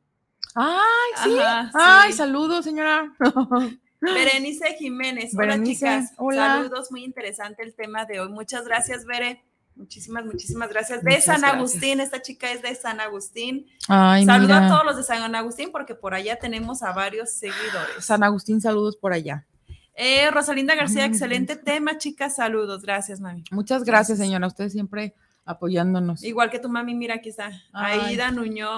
[0.54, 1.38] Ay, sí.
[1.74, 3.12] Ay, saludos, señora.
[4.00, 5.34] Berenice Jiménez.
[5.36, 6.12] hola, chicas.
[6.16, 6.56] Hola.
[6.56, 8.28] Saludos, muy interesante el tema de hoy.
[8.28, 9.42] Muchas gracias, Bere.
[9.78, 11.04] Muchísimas, muchísimas gracias.
[11.04, 13.66] De San Agustín, esta chica es de San Agustín.
[13.86, 18.04] Ay, Saludo a todos los de San Agustín porque por allá tenemos a varios seguidores.
[18.04, 19.46] San Agustín, saludos por allá.
[20.00, 22.36] Eh, Rosalinda García, excelente tema, chicas.
[22.36, 22.82] Saludos.
[22.82, 23.42] Gracias, mami.
[23.50, 24.46] Muchas gracias, señora.
[24.46, 25.12] Usted siempre
[25.44, 26.22] apoyándonos.
[26.22, 27.50] Igual que tu mami, mira, aquí está.
[27.72, 28.68] Aida Nuño,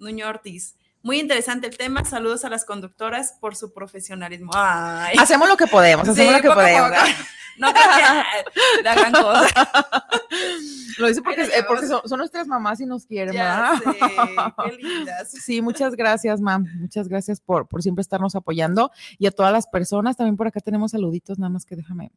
[0.00, 0.76] Nuño Ortiz.
[1.02, 2.04] Muy interesante el tema.
[2.04, 4.50] Saludos a las conductoras por su profesionalismo.
[4.54, 6.90] Hacemos lo que podemos, hacemos lo que podemos.
[7.58, 9.70] No creo que la gran cosa.
[10.98, 13.80] Lo dice porque, eh, porque son, nuestras mamás y nos quieren, ya
[14.64, 15.30] qué lindas.
[15.30, 16.66] Sí, muchas gracias, mam.
[16.80, 18.90] Muchas gracias por, por siempre estarnos apoyando.
[19.18, 22.12] Y a todas las personas, también por acá tenemos saluditos, nada más que déjame.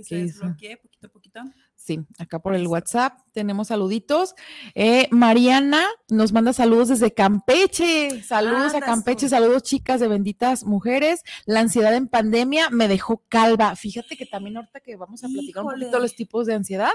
[0.00, 1.40] Que se desbloquee poquito a poquito.
[1.76, 4.34] Sí, acá por el WhatsApp tenemos saluditos.
[4.74, 8.22] Eh, Mariana nos manda saludos desde Campeche.
[8.22, 11.22] Saludos a Campeche, saludos chicas de benditas mujeres.
[11.46, 13.76] La ansiedad en pandemia me dejó calva.
[13.76, 16.92] Fíjate que también ahorita que vamos a platicar un poquito los tipos de ansiedad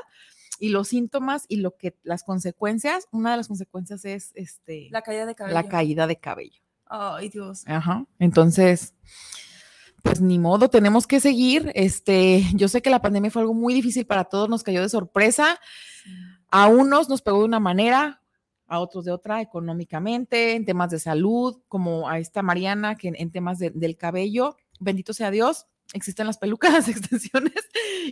[0.60, 5.02] y los síntomas y lo que las consecuencias, una de las consecuencias es este la
[5.02, 5.54] caída de cabello.
[5.54, 6.62] La caída de cabello.
[6.86, 7.64] Ay, Dios.
[7.66, 8.06] Ajá.
[8.20, 8.94] Entonces,
[10.06, 11.72] pues ni modo, tenemos que seguir.
[11.74, 14.90] Este, yo sé que la pandemia fue algo muy difícil para todos, nos cayó de
[14.90, 15.60] sorpresa.
[16.52, 18.22] A unos nos pegó de una manera,
[18.68, 23.32] a otros de otra, económicamente, en temas de salud, como a esta Mariana, que en,
[23.32, 27.54] temas del cabello, bendito sea Dios, existen las pelucas, las extensiones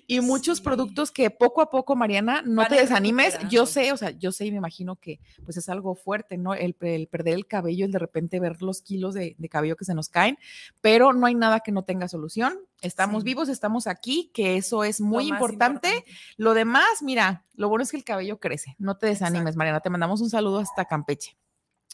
[0.08, 3.38] y muchos productos que poco a poco, Mariana, no te desanimes.
[3.50, 6.54] Yo sé, o sea, yo sé y me imagino que pues es algo fuerte, ¿no?
[6.54, 10.10] El, perder el cabello, el de repente ver los kilos de, cabello que se nos
[10.10, 10.38] caen,
[10.82, 12.60] pero no hay nada que no tenga solución.
[12.82, 16.06] Estamos vivos, estamos aquí, que eso es muy importante.
[16.38, 18.76] Lo demás, mira, lo bueno es que el cabello crece.
[18.78, 19.80] No te desanimes, Mariana.
[19.80, 21.38] Te mandamos un saludo hasta Campeche.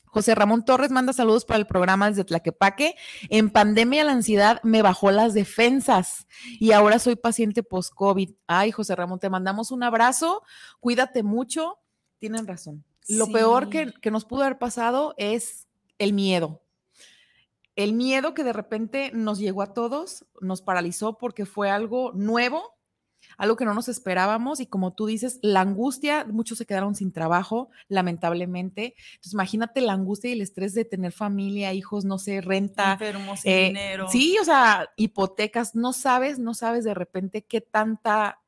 [0.09, 2.95] José Ramón Torres manda saludos para el programa desde Tlaquepaque.
[3.29, 6.27] En pandemia la ansiedad me bajó las defensas
[6.59, 8.31] y ahora soy paciente post-COVID.
[8.47, 10.43] Ay, José Ramón, te mandamos un abrazo.
[10.79, 11.77] Cuídate mucho.
[12.17, 12.83] Tienen razón.
[13.07, 15.67] Lo peor que, que nos pudo haber pasado es
[15.97, 16.61] el miedo.
[17.75, 22.78] El miedo que de repente nos llegó a todos, nos paralizó porque fue algo nuevo,
[23.39, 27.11] algo que no nos esperábamos y como tú dices, la angustia, muchos se quedaron sin
[27.11, 28.95] trabajo, lamentablemente.
[29.11, 32.93] Entonces, imagínate la angustia y el estrés de tener familia, hijos, no sé, renta.
[32.93, 34.09] Enfermos, eh, dinero.
[34.09, 38.39] Sí, o sea, hipotecas, no sabes, no sabes de repente qué tanta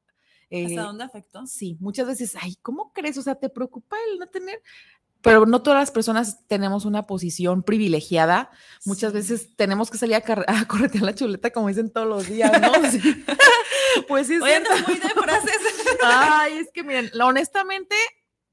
[0.51, 1.47] ¿Hasta eh, dónde afectó?
[1.47, 3.17] Sí, muchas veces, ay, ¿cómo crees?
[3.17, 4.61] O sea, ¿te preocupa el no tener?
[5.21, 8.49] Pero no todas las personas tenemos una posición privilegiada.
[8.85, 12.51] Muchas veces tenemos que salir a, a corretear la chuleta, como dicen todos los días,
[12.59, 12.71] ¿no?
[12.91, 13.25] Sí.
[14.07, 15.57] Pues sí, Oye, muy de frases.
[16.03, 17.95] Ay, es que miren, honestamente,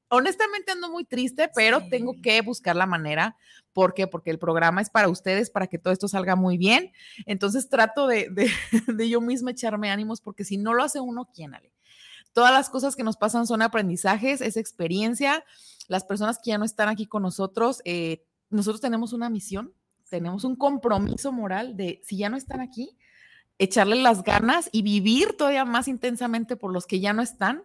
[0.09, 3.37] honestamente ando muy triste, pero tengo que buscar la manera.
[3.73, 4.07] ¿Por qué?
[4.07, 6.91] Porque el programa es para ustedes, para que todo esto salga muy bien.
[7.25, 8.29] Entonces trato de,
[8.87, 11.71] de, yo misma echarme ánimos, porque si no lo hace uno, ¿quién, Ale?
[12.33, 15.43] Todas las cosas que nos pasan son aprendizajes, es experiencia.
[15.87, 19.73] Las personas que ya no están aquí con nosotros, eh, nosotros tenemos una misión,
[20.09, 22.97] tenemos un compromiso moral de si ya no están aquí,
[23.57, 27.63] echarle las ganas y vivir todavía más intensamente por los que ya no están.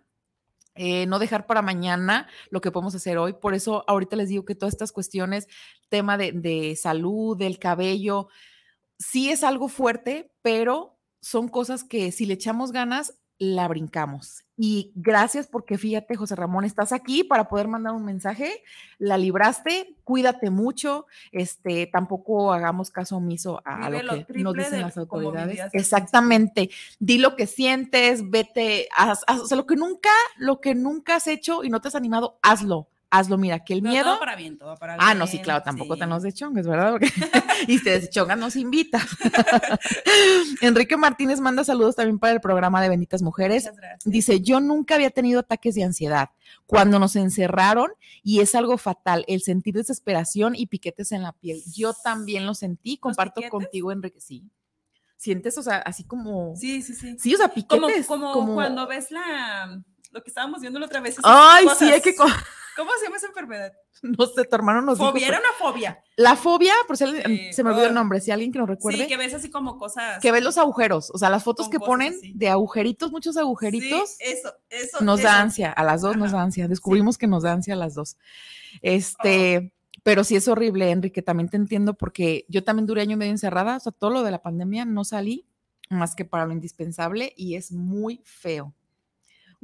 [0.76, 3.34] Eh, no dejar para mañana lo que podemos hacer hoy.
[3.34, 5.46] Por eso ahorita les digo que todas estas cuestiones,
[5.88, 8.26] tema de, de salud, del cabello,
[8.98, 14.44] sí es algo fuerte, pero son cosas que si le echamos ganas, la brincamos.
[14.56, 18.62] Y gracias porque fíjate, José Ramón, estás aquí para poder mandar un mensaje,
[18.98, 24.96] la libraste, cuídate mucho, este, tampoco hagamos caso omiso a, lo que nos dicen las
[24.96, 25.60] autoridades.
[25.72, 26.70] Exactamente,
[27.00, 31.26] di lo que sientes, vete, haz, o sea, lo que nunca, lo que nunca has
[31.26, 34.04] hecho y no te has animado, hazlo hazlo, mira, que el miedo.
[34.04, 35.06] Todo para bien, todo para bien.
[35.06, 36.98] Ah, no, sí, claro, tampoco te nos de chongas, ¿verdad?
[37.68, 39.00] y si te de chongas nos invita.
[40.60, 43.70] Enrique Martínez manda saludos también para el programa de Benditas Mujeres.
[44.04, 46.30] Dice, yo nunca había tenido ataques de ansiedad
[46.66, 51.62] cuando nos encerraron y es algo fatal, el sentir desesperación y piquetes en la piel.
[51.74, 54.44] Yo también lo sentí, comparto contigo, Enrique, sí.
[55.16, 56.56] sientes, o sea, así como.
[56.56, 57.16] Sí, sí, sí.
[57.18, 58.06] Sí, o sea, Como, piquetes.
[58.06, 59.82] como, cuando ves la
[60.14, 61.16] lo que estábamos viendo la otra vez.
[61.24, 61.78] Ay, cosas.
[61.78, 62.14] sí, hay que.
[62.76, 63.72] ¿Cómo se llama esa enfermedad?
[64.02, 66.02] No sé, tu hermano nos Fobia, era una fobia.
[66.16, 67.94] La fobia, por si alguien- se me olvidó el Ah.
[67.94, 68.98] nombre, si alguien que nos recuerde.
[68.98, 70.20] Sí, que ves así como cosas.
[70.20, 72.32] que ves los agujeros, o sea, las fotos que ponen así.
[72.34, 75.00] de agujeritos, muchos agujeritos, Sí, eso, eso.
[75.00, 75.28] nos eso.
[75.28, 77.94] da ansia, a las dos nos da ansia, descubrimos que nos da ansia a las
[77.94, 78.16] dos.
[78.82, 83.32] Este, pero sí es horrible, Enrique, también te entiendo porque yo también duré año medio
[83.32, 85.46] encerrada, o sea, todo lo de la pandemia no salí
[85.88, 88.74] más que para lo indispensable y es muy feo.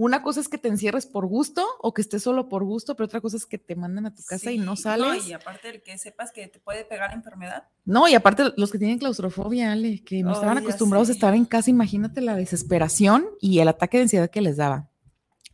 [0.02, 3.04] Una cosa es que te encierres por gusto o que estés solo por gusto, pero
[3.04, 5.28] otra cosa es que te mandan a tu casa y no sales.
[5.28, 7.64] y aparte el que sepas que te puede pegar la enfermedad.
[7.84, 11.44] No, y aparte los que tienen claustrofobia, Ale, que no estaban acostumbrados a estar en
[11.44, 14.88] casa, imagínate la desesperación y el ataque de ansiedad que les daba.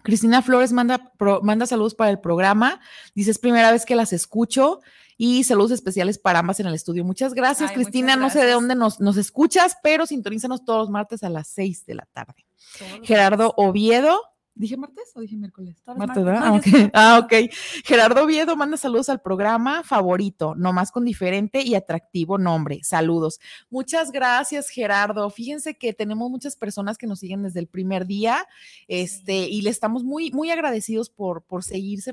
[0.05, 2.81] Cristina Flores manda, pro- manda saludos para el programa,
[3.17, 4.81] dice es primera vez que las escucho
[5.19, 7.05] y saludos especiales para ambas en el estudio.
[7.05, 10.79] Muchas gracias, Ay, Cristina, muchas no sé de dónde nos, nos escuchas, pero sintonízanos todos
[10.83, 12.47] los martes a las 6 de la tarde.
[13.03, 13.55] Gerardo.
[13.57, 14.21] Oviedo.
[14.57, 15.77] ¿Dije martes o dije miércoles?
[15.85, 16.25] Martes.
[16.25, 16.41] ¿verdad?
[16.41, 16.91] No, Ah, yo ok.
[16.95, 17.53] Ah, ok.
[17.85, 22.81] Gerardo Oviedo manda saludos al programa favorito, nomás con diferente y atractivo nombre.
[22.83, 23.39] Saludos.
[23.69, 25.29] Muchas gracias, Gerardo.
[25.29, 28.47] Fíjense que tenemos muchas personas que nos siguen desde el primer día,
[28.89, 32.13] este, y le estamos muy, muy agradecidos por, por seguirse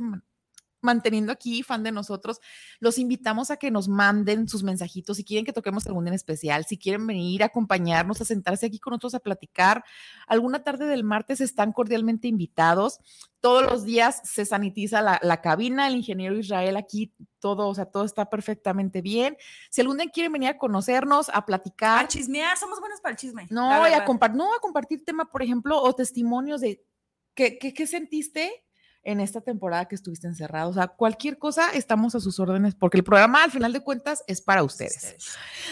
[0.84, 2.40] manteniendo aquí, fan de nosotros.
[2.80, 6.66] Los invitamos a que nos manden sus mensajitos si quieren que toquemos algún en especial,
[6.66, 9.84] si quieren venir a acompañarnos, a sentarse aquí con nosotros a platicar.
[10.28, 13.00] Alguna tarde del martes están cordialmente invitados.
[13.40, 17.86] Todos los días se sanitiza la, la cabina, el ingeniero Israel aquí, todo, o sea,
[17.86, 19.36] todo está perfectamente bien.
[19.70, 23.18] Si algún día quieren venir a conocernos, a platicar, A chismear, somos buenos para el
[23.18, 23.48] chisme.
[23.50, 26.86] no, y a no, a compartir tema, por ejemplo, o testimonios de
[27.34, 28.63] qué, qué, qué sentiste
[29.04, 30.70] en esta temporada que estuviste encerrado.
[30.70, 34.24] O sea, cualquier cosa, estamos a sus órdenes, porque el programa, al final de cuentas,
[34.28, 35.16] es para ustedes.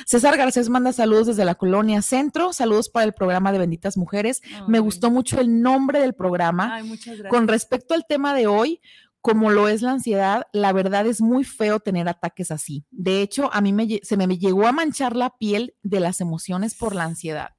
[0.05, 4.41] César Garcés manda saludos desde la colonia Centro, saludos para el programa de Benditas Mujeres.
[4.67, 6.75] Me gustó mucho el nombre del programa.
[6.75, 7.29] Ay, muchas gracias.
[7.29, 8.81] Con respecto al tema de hoy,
[9.21, 12.85] como lo es la ansiedad, la verdad es muy feo tener ataques así.
[12.89, 16.75] De hecho, a mí me, se me llegó a manchar la piel de las emociones
[16.75, 17.51] por la ansiedad.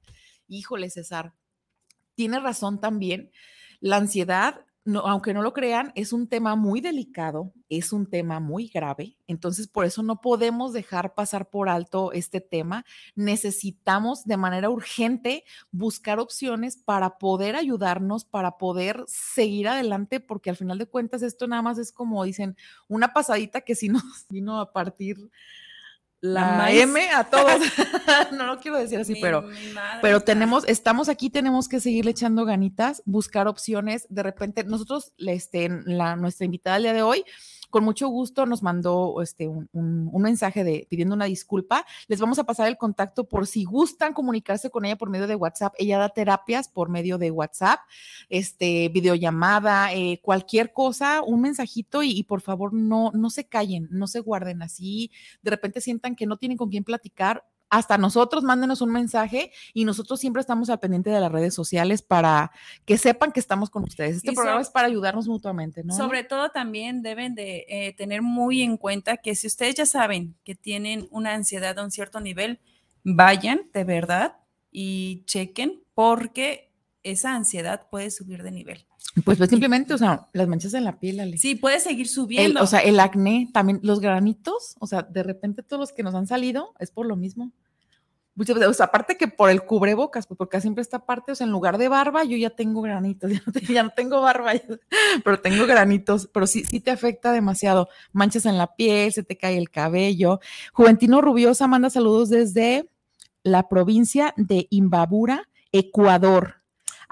[0.47, 1.33] Híjole, César,
[2.15, 3.31] tiene razón también.
[3.79, 8.39] La ansiedad, no, aunque no lo crean, es un tema muy delicado, es un tema
[8.39, 9.17] muy grave.
[9.27, 12.85] Entonces, por eso no podemos dejar pasar por alto este tema.
[13.15, 20.57] Necesitamos de manera urgente buscar opciones para poder ayudarnos, para poder seguir adelante, porque al
[20.57, 22.57] final de cuentas esto nada más es como dicen,
[22.89, 25.17] una pasadita que sí nos vino a partir
[26.23, 26.81] La maíz.
[26.83, 27.61] M a todos.
[28.31, 29.55] no lo quiero decir así, Mi- pero mi
[30.01, 34.07] pero tenemos, estamos aquí, tenemos que seguirle echando ganitas, buscar opciones.
[34.09, 37.25] De repente, nosotros, este, la, nuestra invitada el día de hoy,
[37.73, 41.87] con mucho gusto nos mandó este, un, un- mensaje de, pidiendo una disculpa.
[42.07, 45.33] Les vamos a pasar el contacto por si gustan comunicarse con ella por medio de
[45.33, 45.73] WhatsApp.
[45.79, 47.79] Ella da terapias por medio de WhatsApp,
[48.29, 53.87] este, videollamada, eh, cualquier cosa, un mensajito y, y por favor no, no se callen,
[53.89, 55.09] no se guarden así.
[55.41, 57.43] De repente sientan que no tienen con quién platicar.
[57.73, 62.03] Hasta nosotros mándenos un mensaje y nosotros siempre estamos al pendiente de las redes sociales
[62.03, 62.51] para
[62.85, 64.17] que sepan que estamos con ustedes.
[64.17, 65.95] Este Y programa es para ayudarnos mutuamente, ¿no?
[65.97, 70.35] Sobre todo también deben de eh, tener muy en cuenta que si ustedes ya saben
[70.43, 72.59] que tienen una ansiedad a un cierto nivel,
[73.03, 74.35] vayan de verdad
[74.71, 78.85] y chequen porque esa ansiedad puede subir de nivel.
[79.25, 81.37] Pues, pues simplemente, o sea, las manchas en la piel, Ale.
[81.37, 82.63] Sí, puede seguir El- subiendo.
[82.63, 86.15] o sea, el acné, también los granitos, o sea, de repente todos los que nos
[86.15, 87.51] han salido es por lo mismo.
[88.35, 91.51] Muchas veces, aparte que por el cubrebocas, pues porque siempre esta parte, o sea, en
[91.51, 94.53] lugar de barba, yo ya tengo granitos, ya no, ya no tengo barba,
[95.23, 97.89] pero tengo granitos, pero sí, sí te afecta demasiado.
[98.11, 100.39] Manchas en la piel, se te cae el cabello.
[100.73, 102.89] Juventino Rubiosa manda saludos desde
[103.43, 106.62] la provincia de Imbabura, Ecuador.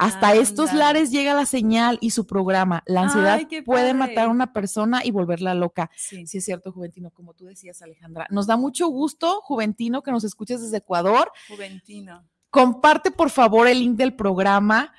[0.02, 0.80] Hasta estos Ándale.
[0.80, 2.82] lares llega la señal y su programa.
[2.88, 5.92] La ansiedad Ay, puede matar a una persona y volverla loca.
[5.96, 6.26] Sí.
[6.26, 8.26] Sí, es cierto, Juventino, como tú decías, Alejandra.
[8.32, 11.32] Nos da mucho gusto, Juventino, que nos escuches desde Ecuador.
[11.48, 12.28] Juventino.
[12.50, 14.92] Comparte, por favor, el link del programa.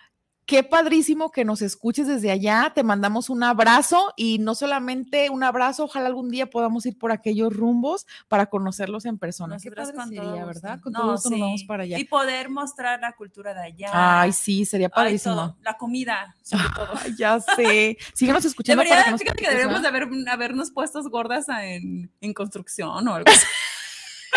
[0.53, 2.73] Qué padrísimo que nos escuches desde allá.
[2.75, 7.11] Te mandamos un abrazo y no solamente un abrazo, ojalá algún día podamos ir por
[7.11, 9.57] aquellos rumbos para conocerlos en persona.
[9.57, 10.45] Qué Nosotras padre con sería.
[10.45, 10.79] ¿verdad?
[10.83, 11.67] Con No, todo gusto nos vamos sí.
[11.67, 11.99] para allá.
[11.99, 13.89] Y poder mostrar la cultura de allá.
[13.95, 15.35] Ay, sí, sería Ay, padrísimo.
[15.37, 15.57] todo.
[15.63, 16.89] La comida, sobre todo.
[17.03, 17.97] Ay, ya sé.
[18.13, 19.83] Síguenos escuchando Debería, para que nos fíjate que deberíamos más.
[19.83, 23.47] de haber, habernos puestos gordas en, en construcción o algo así.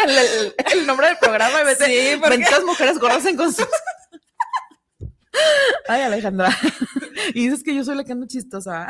[0.08, 3.68] el, el- nombre del programa vez de Sí, mujeres gordas en construcción.
[5.88, 6.50] Ay, Alejandra.
[7.34, 8.88] y dices que yo soy la que ando chistosa.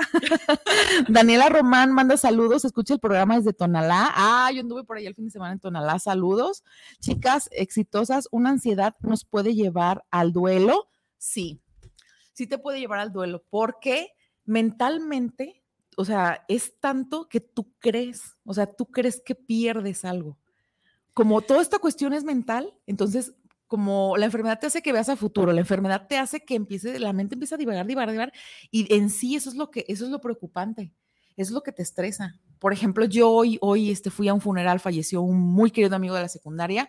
[1.10, 4.12] Daniela Román manda saludos, escucha el programa desde Tonalá.
[4.16, 6.00] Ah, yo anduve por ahí el fin de semana en Tonalá.
[6.00, 6.64] Saludos.
[7.00, 10.88] Chicas exitosas, ¿una ansiedad nos puede llevar al duelo?
[11.18, 11.62] Sí,
[12.34, 14.12] sí te puede llevar al duelo, porque
[14.44, 15.64] mentalmente,
[15.98, 20.38] o sea, es tanto que tú crees, o sea, tú crees que pierdes algo.
[21.14, 23.34] Como toda esta cuestión es mental, entonces
[23.68, 27.00] como la enfermedad te hace que veas a futuro, la enfermedad te hace que empiece,
[27.00, 28.34] la mente empieza a divagar, divagar, divagar,
[28.72, 30.92] y en sí eso es lo que, eso es lo preocupante,
[31.36, 32.40] es lo que te estresa.
[32.60, 36.16] Por ejemplo, yo hoy, hoy este, fui a un funeral, falleció un muy querido amigo
[36.16, 36.88] de la secundaria,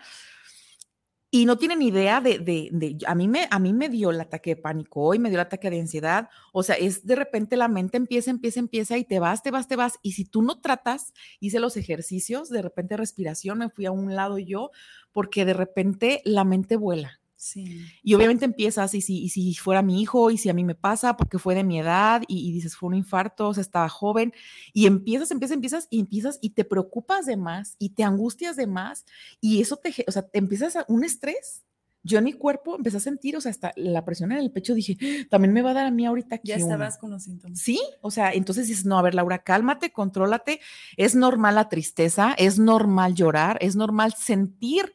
[1.36, 4.18] y no tienen idea de, de, de, a, mí me, a mí me dio el
[4.22, 7.58] ataque de pánico hoy, me dio el ataque de ansiedad, o sea, es de repente
[7.58, 10.40] la mente empieza, empieza, empieza y te vas, te vas, te vas, y si tú
[10.40, 14.70] no tratas, hice los ejercicios, de repente respiración, me fui a un lado yo,
[15.12, 17.20] porque de repente la mente vuela,
[17.54, 20.74] y obviamente empiezas, y si, y si fuera mi hijo, y si a mí me
[20.74, 24.32] pasa, porque fue de mi edad, y, dices, fue un infarto, o sea, estaba joven,
[24.72, 28.66] y empiezas, empiezas, empiezas, y empiezas, y te preocupas de más, y te angustias de
[28.66, 29.04] más,
[29.40, 31.62] y eso te, o sea, te empiezas a un estrés.
[32.02, 34.74] Yo en mi cuerpo empecé a sentir, o sea, hasta la presión en el pecho,
[34.74, 36.40] dije, también me va a dar a mí ahorita.
[36.44, 37.58] Ya estabas con los síntomas.
[37.58, 40.60] Sí, o sea, entonces dices, no, a ver, Laura, cálmate, contrólate,
[40.96, 44.94] es normal la tristeza, es normal llorar, es normal sentir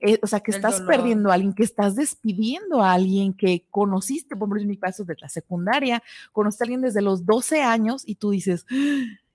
[0.00, 4.36] eh, o sea, que estás perdiendo a alguien, que estás despidiendo a alguien que conociste,
[4.36, 8.02] por ejemplo, en mi caso de la secundaria, conociste a alguien desde los 12 años
[8.06, 8.66] y tú dices,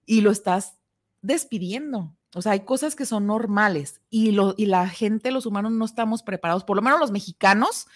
[0.05, 0.76] y lo estás
[1.22, 2.14] despidiendo.
[2.36, 5.86] O sea, hay cosas que son normales y, lo, y la gente, los humanos, no
[5.86, 7.88] estamos preparados, por lo menos los mexicanos,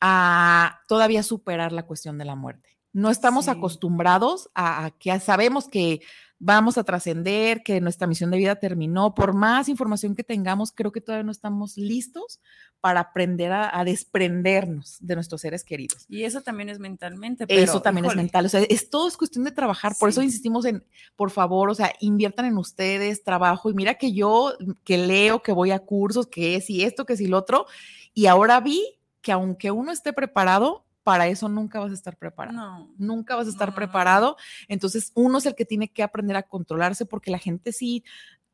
[0.00, 2.76] a todavía superar la cuestión de la muerte.
[2.92, 6.00] No estamos acostumbrados a, a, que sabemos que
[6.38, 9.14] vamos a trascender, que nuestra misión de vida terminó.
[9.14, 12.40] Por más información que tengamos, creo que todavía no estamos listos
[12.80, 16.04] para aprender a, desprendernos de nuestros seres queridos.
[16.08, 17.44] Y eso también es mentalmente.
[17.48, 18.46] eso también es mental.
[18.46, 19.94] O sea, es todo es cuestión de trabajar.
[19.98, 20.84] Por eso insistimos en,
[21.16, 23.70] por favor, o sea, inviertan en ustedes, trabajo.
[23.70, 24.52] Y mira que yo,
[24.84, 27.66] que leo, que voy a cursos, que es y esto, que es y lo otro.
[28.14, 32.56] Y ahora vi que aunque uno esté preparado, para eso nunca vas a estar preparado.
[32.56, 34.36] No, nunca vas a estar preparado.
[34.66, 38.02] Entonces, uno es el que tiene que aprender a controlarse porque la gente sí,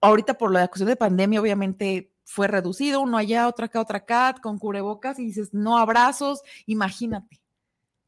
[0.02, 4.34] ahorita por la cuestión de pandemia, obviamente fue reducido, uno allá, otra acá, otra acá,
[4.42, 7.40] con cubrebocas y dices, no abrazos, imagínate.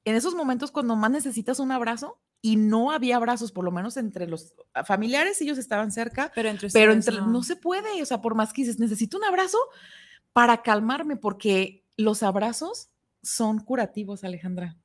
[0.05, 3.97] En esos momentos cuando más necesitas un abrazo, y no había abrazos, por lo menos
[3.97, 4.53] entre los
[4.85, 7.29] familiares, ellos estaban cerca, pero entre, pero entre no.
[7.29, 7.43] no.
[7.43, 9.57] se puede, o sea, por más que dices, necesito un abrazo
[10.35, 12.91] para calmarme, porque los abrazos
[13.25, 14.77] son curativos, Alejandra.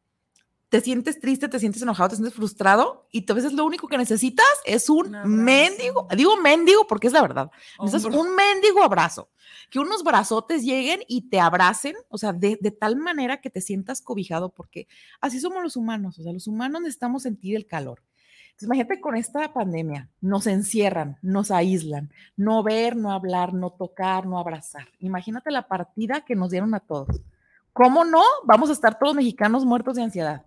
[0.70, 3.98] Te sientes triste, te sientes enojado, te sientes frustrado y a veces lo único que
[3.98, 7.50] necesitas es un mendigo, digo mendigo porque es la verdad,
[7.82, 9.32] necesitas un mendigo abrazo,
[9.72, 13.62] que unos brazotes lleguen y te abracen, o sea, de, de tal manera que te
[13.62, 14.88] sientas cobijado porque
[15.22, 18.04] así somos los humanos, o sea, los humanos necesitamos sentir el calor.
[18.60, 24.28] Entonces, imagínate con esta pandemia, nos encierran, nos aíslan, no ver, no hablar, no tocar,
[24.28, 24.88] no abrazar.
[25.00, 27.22] Imagínate la partida que nos dieron a todos.
[27.80, 28.24] ¿Cómo no?
[28.44, 30.46] Vamos a estar todos mexicanos muertos de ansiedad.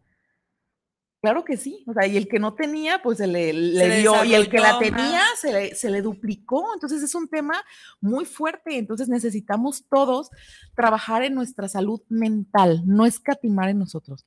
[1.22, 3.55] Claro que sí, o sea, y el que no tenía, pues se le,
[4.03, 7.55] dio, y el que la tenía se le, se le, duplicó, entonces es un tema
[8.03, 10.28] muy fuerte, entonces necesitamos todos
[10.76, 14.26] trabajar en nuestra salud mental, no escatimar en nosotros.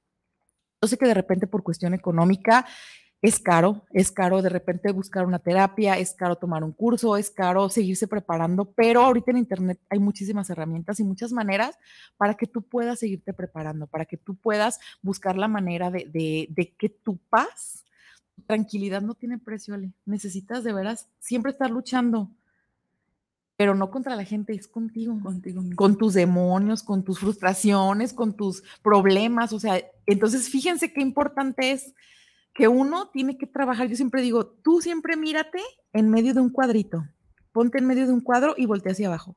[0.81, 2.65] Yo sé que de repente por cuestión económica
[3.21, 7.31] es caro, es caro de repente buscar una terapia, es caro tomar un curso, es
[7.31, 11.77] caro seguirse preparando, pero ahorita en Internet hay muchísimas herramientas y muchas maneras
[12.17, 16.73] para que tú puedas seguirte preparando, para que tú puedas buscar la manera de, de,
[16.77, 17.83] que tu paz,
[18.45, 19.91] tranquilidad no tiene precio, Ale.
[20.05, 22.29] Necesitas de veras siempre estar luchando,
[23.57, 28.35] pero no contra la gente, es contigo, contigo con tus demonios, con tus frustraciones, con
[28.35, 31.93] tus problemas, o sea, entonces fíjense qué importante es
[32.55, 33.87] que uno tiene que trabajar.
[33.87, 35.59] Yo siempre digo, tú siempre mírate
[35.93, 37.03] en medio de un cuadrito,
[37.51, 39.35] ponte en medio de un cuadro y voltea hacia abajo.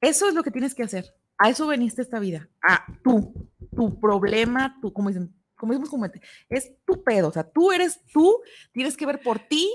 [0.00, 1.06] Eso es lo que tienes que hacer.
[1.38, 2.48] A eso veniste esta vida.
[2.62, 6.10] A tú, tu problema, tú, como dicen, como decimos
[6.50, 7.28] es tu pedo.
[7.28, 8.36] O sea, tú eres tú,
[8.72, 9.68] tienes que ver por ti,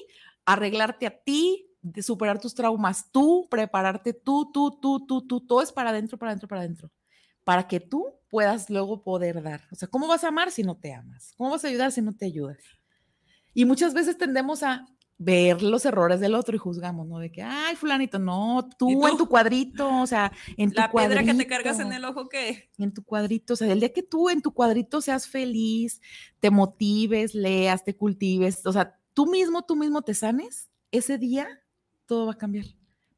[0.45, 5.41] arreglarte a ti, de superar tus traumas tú, prepararte tú, tú, tú, tú, tú.
[5.41, 6.91] Todo es para adentro, para adentro, para adentro.
[7.52, 9.60] Para que tú puedas luego poder dar.
[9.74, 11.34] O sea, ¿cómo vas a amar si no te amas?
[11.36, 12.60] ¿Cómo vas a ayudar si no te ayudas?
[13.54, 14.86] Y muchas veces tendemos a
[15.18, 17.20] ver los errores del otro y juzgamos, ¿no?
[17.20, 21.26] De que, ay, fulanito, no, tú, en tu cuadrito, o sea, en tu La piedra
[21.26, 22.70] que te cargas en el ojo, ¿qué?
[22.78, 25.99] En tu cuadrito, o sea, el día que tú en tu cuadrito seas feliz,
[26.39, 31.49] te motives, leas, te cultives, o sea, tú mismo, tú mismo te sanes, ese día
[32.06, 32.68] todo va a cambiar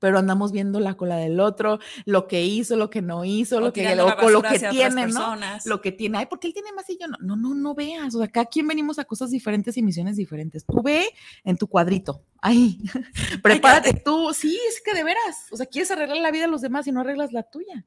[0.03, 3.59] pero andamos viendo la cola del otro, lo que hizo, lo que no hizo, O
[3.61, 5.37] lo que, la o lo que tiene, ¿no?
[5.63, 8.13] Lo que tiene, ay, porque él tiene más y yo no, no, no, no veas,
[8.13, 10.65] o sea, cada quien venimos a cosas diferentes y misiones diferentes.
[10.65, 11.05] Tú ve
[11.45, 12.79] en tu cuadrito, ahí,
[13.41, 16.59] prepárate tú, sí, es que de veras, o sea, quieres arreglar la vida de los
[16.59, 17.85] demás y no arreglas la tuya.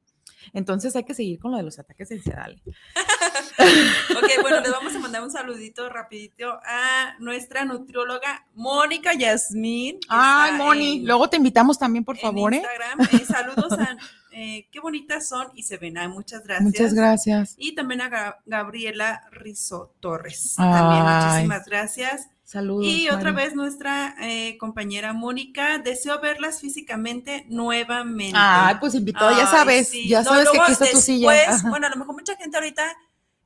[0.53, 2.47] Entonces hay que seguir con lo de los ataques de ansiedad.
[4.17, 9.99] Ok, bueno, le vamos a mandar un saludito rapidito a nuestra nutrióloga Mónica Yasmín.
[10.09, 12.57] Ay, Moni, en- luego te invitamos también, por favor, ¿eh?
[12.57, 13.01] Instagram.
[13.21, 13.97] Eh, saludos a
[14.31, 15.95] eh, qué bonitas son y se ven.
[16.09, 16.63] Muchas gracias.
[16.63, 17.55] Muchas gracias.
[17.57, 20.53] Y también a Ga- Gabriela Rizo Torres.
[20.55, 22.27] También muchísimas gracias.
[22.43, 22.85] Saludos.
[22.85, 23.45] Y otra Mari.
[23.47, 28.37] vez nuestra eh, compañera Mónica, deseo verlas físicamente nuevamente.
[28.39, 30.07] Ay, pues invitado, ya Ay, sabes, sí.
[30.07, 31.29] ya No, sabes que aquí está tu silla.
[31.49, 31.69] Ajá.
[31.69, 32.83] Bueno, a lo mejor mucha gente ahorita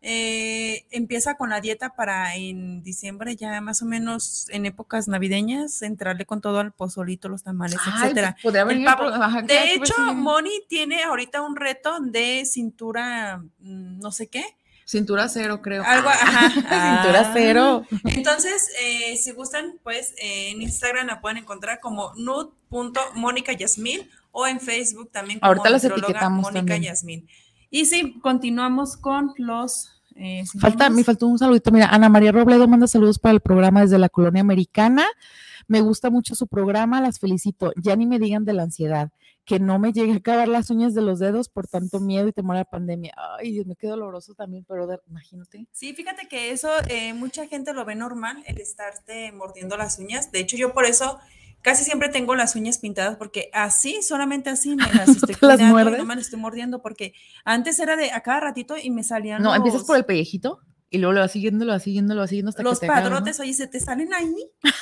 [0.03, 5.81] eh, empieza con la dieta para en diciembre, ya más o menos en épocas navideñas,
[5.83, 8.31] entrarle con todo al pozolito, los tamales, Ay, etcétera.
[8.41, 9.93] pues, podría El claro, De hecho.
[10.15, 14.43] Moni tiene ahorita un reto de cintura, mm, no sé qué.
[14.85, 15.83] Cintura cero, creo.
[15.85, 16.49] Algo, ajá.
[17.01, 17.31] Cintura Ah.
[17.33, 17.85] cero.
[18.05, 24.47] Entonces, eh, si gustan, pues eh, en Instagram la pueden encontrar como nude.mónica Yasmín o
[24.47, 26.75] en Facebook también como Ahorita las nutrióloga etiquetamos Mónica.
[26.77, 27.27] Yasmín.
[27.71, 30.01] Y sí, continuamos con los...
[30.15, 31.71] eh, Falta, me faltó un saludito.
[31.71, 35.05] Mira, Ana María Robledo manda saludos para el programa desde la colonia americana.
[35.67, 37.71] Me gusta mucho su programa, las felicito.
[37.81, 39.09] Ya ni me digan de la ansiedad,
[39.45, 42.33] que no me llegue a acabar las uñas de los dedos por tanto miedo y
[42.33, 43.13] temor a la pandemia.
[43.39, 45.65] Ay, Dios, me quedo doloroso también, pero de- imagínate.
[45.71, 50.29] Sí, fíjate que eso eh, mucha gente lo ve normal, el estarte mordiendo las uñas.
[50.31, 51.19] De hecho, yo por eso
[51.61, 55.59] casi siempre tengo las uñas pintadas porque así, solamente así me las estoy te las
[55.61, 55.97] muerdes?
[55.97, 57.13] no me las estoy mordiendo porque
[57.45, 60.59] antes era de a cada ratito y me salían No, los, empiezas por el pellejito
[60.89, 62.93] y luego lo vas siguiendo, lo vas siguiendo, lo vas siguiendo hasta los que ¿no?
[62.93, 64.35] padrotes, oye, se te salen ahí.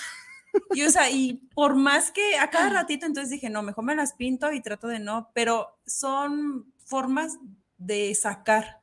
[0.74, 3.96] Y o sea, y por más que a cada ratito, entonces dije, no, mejor me
[3.96, 7.38] las pinto y trato de no, pero son formas
[7.78, 8.82] de sacar.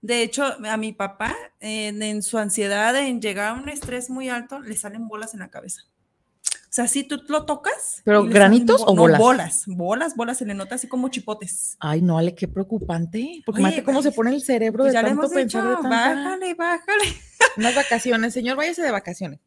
[0.00, 4.28] De hecho, a mi papá, en, en su ansiedad, en llegar a un estrés muy
[4.28, 5.82] alto, le salen bolas en la cabeza.
[6.76, 8.02] O sea, si tú lo tocas.
[8.04, 9.18] ¿Pero granitos o no, bolas?
[9.18, 11.78] bolas, bolas, bolas, se le nota así como chipotes.
[11.80, 13.42] Ay, no, Ale, qué preocupante.
[13.46, 15.32] Porque Oye, imagínate cómo se pues, pone el cerebro Pues de ya le tanto hemos
[15.32, 15.88] pensar dicho, de tanta...
[15.88, 17.04] bájale, bájale.
[17.56, 19.40] Unas vacaciones, señor, váyase de vacaciones.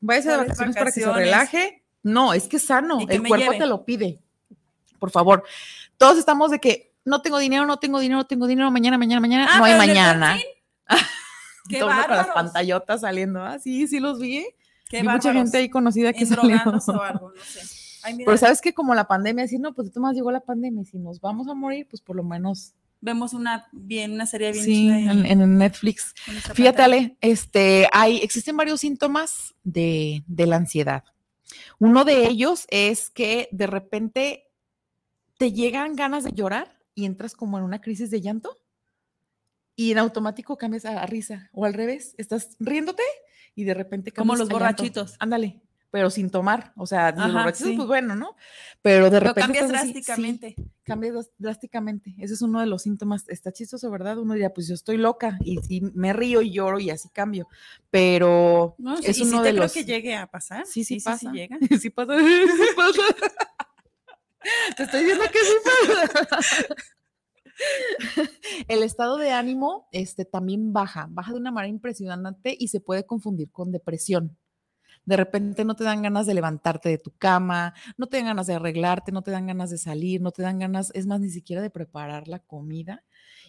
[0.00, 1.84] Váyase de ¿Cuáles vacaciones, para que se relaje.
[2.02, 3.58] No, es que es sano, que el cuerpo lleve.
[3.58, 4.22] te lo pide.
[4.98, 5.44] Por favor.
[5.98, 9.20] Todos estamos de que no tengo dinero, no tengo dinero, no tengo dinero, mañana, mañana,
[9.20, 10.38] mañana, Ah, no hay mañana.
[11.68, 13.44] Qué Todo con las pantallotas saliendo.
[13.44, 14.46] Ah, sí, sí los vi.
[14.92, 16.56] Qué mucha gente ahí conocida que salió.
[16.56, 17.60] O algo, no sé.
[18.02, 20.40] Ay, mira, Pero sabes que como la pandemia, decir, no, pues de todas llegó la
[20.40, 24.52] pandemia, si nos vamos a morir, pues por lo menos vemos una bien, una serie
[24.52, 26.14] bien sí, en, en Netflix.
[26.28, 26.82] esta Fíjate.
[26.82, 31.04] Ale, este, hay, existen varios síntomas de, de la ansiedad.
[31.78, 34.50] Uno de ellos es que de repente
[35.38, 38.58] te llegan ganas de llorar y entras como en una crisis de llanto
[39.74, 43.02] y en automático cambias a, a risa o al revés, estás riéndote
[43.54, 45.16] y de repente Como cambias los borrachitos.
[45.18, 47.76] Ándale, pero sin tomar, o sea, los Ajá, borrachitos, sí.
[47.76, 48.34] pues bueno, ¿no?
[48.80, 50.54] Pero de Pero repente cambias así, sí, drásticamente.
[50.84, 52.14] cambia dras- drásticamente.
[52.18, 53.28] Ese es uno de los síntomas.
[53.28, 54.16] Está chistoso, ¿verdad?
[54.18, 57.46] Uno diría, pues yo estoy loca y si me río y lloro y así cambio.
[57.90, 59.72] Pero No, es y uno sí de te creo los.
[59.74, 60.64] que llegue a pasar.
[60.66, 61.30] Sí, sí, pasa.
[61.30, 61.58] llega.
[61.80, 62.14] Sí pasa.
[62.18, 63.02] Sí pasa.
[64.76, 65.54] Te estoy diciendo que sí
[66.30, 66.66] pasa.
[68.68, 73.06] El estado de ánimo este, también baja, baja de una manera impresionante y se puede
[73.06, 74.36] confundir con depresión.
[75.04, 78.46] De repente no te dan ganas de levantarte de tu cama, no te dan ganas
[78.46, 81.30] de arreglarte, no te dan ganas de salir, no te dan ganas, es más, ni
[81.30, 83.04] siquiera de preparar la comida.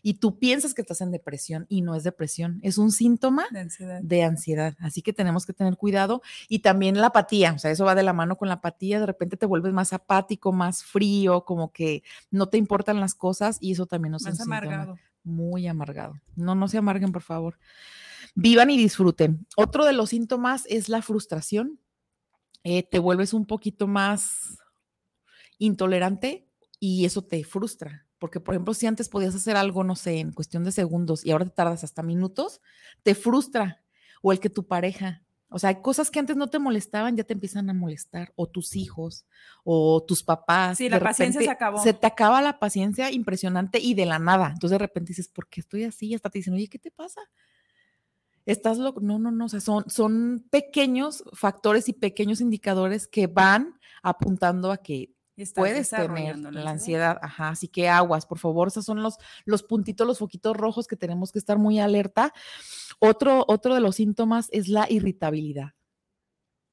[0.06, 3.62] Y tú piensas que estás en depresión y no es depresión, es un síntoma De
[3.62, 4.02] ansiedad.
[4.04, 4.76] de ansiedad.
[4.80, 6.22] Así que tenemos que tener cuidado.
[6.50, 9.00] Y también la apatía, o sea, eso va de la mano con la apatía.
[9.00, 13.58] De repente te vuelves más apático, más frío, como que no te importan las cosas
[13.62, 15.00] y eso también nos Más amargado.
[15.24, 16.16] muy amargado.
[16.36, 17.58] No, no se amarguen, por favor.
[18.36, 19.48] Vivan y disfruten.
[19.56, 21.80] Otro de los síntomas es la frustración.
[22.66, 24.58] Eh, te vuelves un poquito más
[25.60, 26.48] intolerante
[26.80, 28.03] y eso te frustra.
[28.24, 31.32] Porque, por ejemplo, si antes podías hacer algo, no sé, en cuestión de segundos y
[31.32, 32.62] ahora te tardas hasta minutos,
[33.04, 33.84] te frustra.
[34.22, 37.26] O el que tu pareja, o sea, hay cosas que antes no te molestaban, ya
[37.26, 39.26] te empiezan a molestar, o tus hijos,
[39.66, 40.78] o tus papás.
[40.78, 41.84] Sí, de la paciencia se acabó.
[41.84, 44.52] Se te acaba la paciencia impresionante y de la nada.
[44.54, 46.08] Entonces de repente dices, ¿por qué estoy así?
[46.08, 47.20] Y hasta te dicen, oye, ¿qué te pasa?
[48.46, 49.02] Estás loco.
[49.02, 49.48] No, no, no.
[49.48, 55.62] O sea, son, son pequeños factores y pequeños indicadores que van apuntando a que Estás
[55.62, 60.06] puedes tener la ansiedad, ajá, así que aguas, por favor, esos son los, los puntitos,
[60.06, 62.34] los foquitos rojos que tenemos que estar muy alerta.
[63.00, 65.72] Otro, otro de los síntomas es la irritabilidad.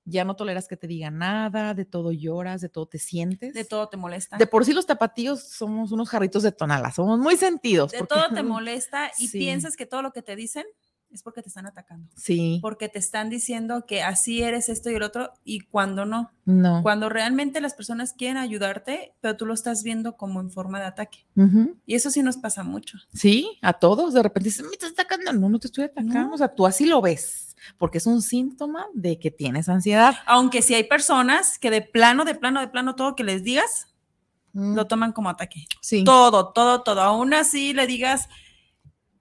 [0.04, 3.54] Ya no toleras que te digan nada, de todo lloras, de todo te sientes.
[3.54, 4.36] De todo te molesta.
[4.38, 7.92] De por sí los tapatíos somos unos jarritos de tonala, somos muy sentidos.
[7.92, 9.38] De porque- todo te molesta y Sí.
[9.38, 10.64] piensas que todo lo que te dicen
[11.12, 12.08] es porque te están atacando.
[12.16, 16.30] Sí, Porque te están diciendo que así eres esto y el otro y cuando no.
[16.44, 16.82] no.
[16.82, 20.86] Cuando realmente las personas quieren ayudarte, pero tú lo estás viendo como en forma de
[20.86, 21.26] ataque.
[21.86, 22.98] Y eso sí nos pasa mucho.
[23.14, 25.32] Sí, a todos, de repente dicen, me estás atacando.
[25.32, 26.28] No, no te estoy atacando.
[26.28, 26.34] No.
[26.34, 30.14] O sea, tú así lo ves, porque es un síntoma de que tienes ansiedad.
[30.26, 33.86] Aunque sí hay personas que de plano, de plano, de plano, todo que les digas,
[34.52, 35.64] Mm, lo toman como ataque.
[35.80, 36.02] sí.
[36.02, 37.02] Todo, todo, todo.
[37.02, 38.28] Aún así le digas,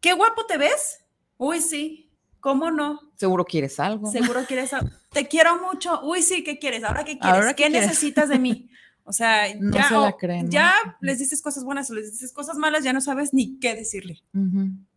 [0.02, 0.99] qué guapo te ves.
[1.40, 2.06] Uy, sí.
[2.42, 3.00] ¿Cómo no?
[3.16, 4.10] Seguro quieres algo.
[4.12, 4.74] Seguro quieres.
[4.74, 6.02] a- Te quiero mucho.
[6.04, 6.84] Uy, sí, ¿qué quieres?
[6.84, 7.40] ¿Ahora qué quieres?
[7.42, 7.88] ¿Ahora qué ¿Qué, quieres?
[7.88, 8.70] necesitas de mí?
[9.04, 10.52] O sea, No ya, se la o- creen, ¿no?
[10.52, 13.76] ya les dices cosas buenas o les dices cosas malas, ya no sabes ni qué
[13.76, 14.22] decirle,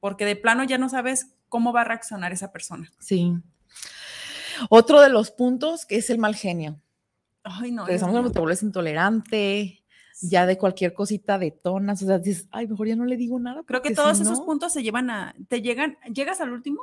[0.00, 2.90] porque de plano ya no sabes cómo va a reaccionar esa persona.
[3.00, 3.32] Sí.
[4.68, 6.80] Otro de los puntos que es el mal genio.
[7.42, 7.86] Ay, no.
[7.86, 7.94] Mío.
[7.96, 9.81] a te vuelves intolerante,
[10.20, 13.62] ya de cualquier cosita detonas, o sea, dices, ay, mejor ya no le digo nada.
[13.64, 16.80] Creo que todos si esos no- puntos se llevan a, te llegan, llegas al último,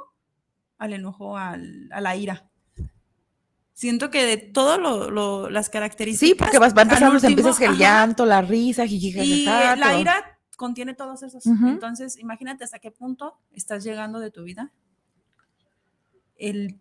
[0.77, 2.49] al enojo, al, a la ira.
[3.73, 4.77] Siento que de todas
[5.51, 6.27] las características.
[6.30, 9.77] Sí, porque vas, va empezando, último, empiezas el ajá, llanto, la risa, Y jajaja, eh,
[9.77, 10.01] la todo.
[10.01, 11.45] ira contiene todos esos.
[11.45, 14.73] Entonces, imagínate hasta qué punto estás llegando de tu vida.
[16.36, 16.77] El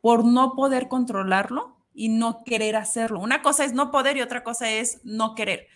[0.00, 3.20] por no poder controlarlo y no querer hacerlo.
[3.20, 5.66] Una cosa es no poder y otra cosa es no querer.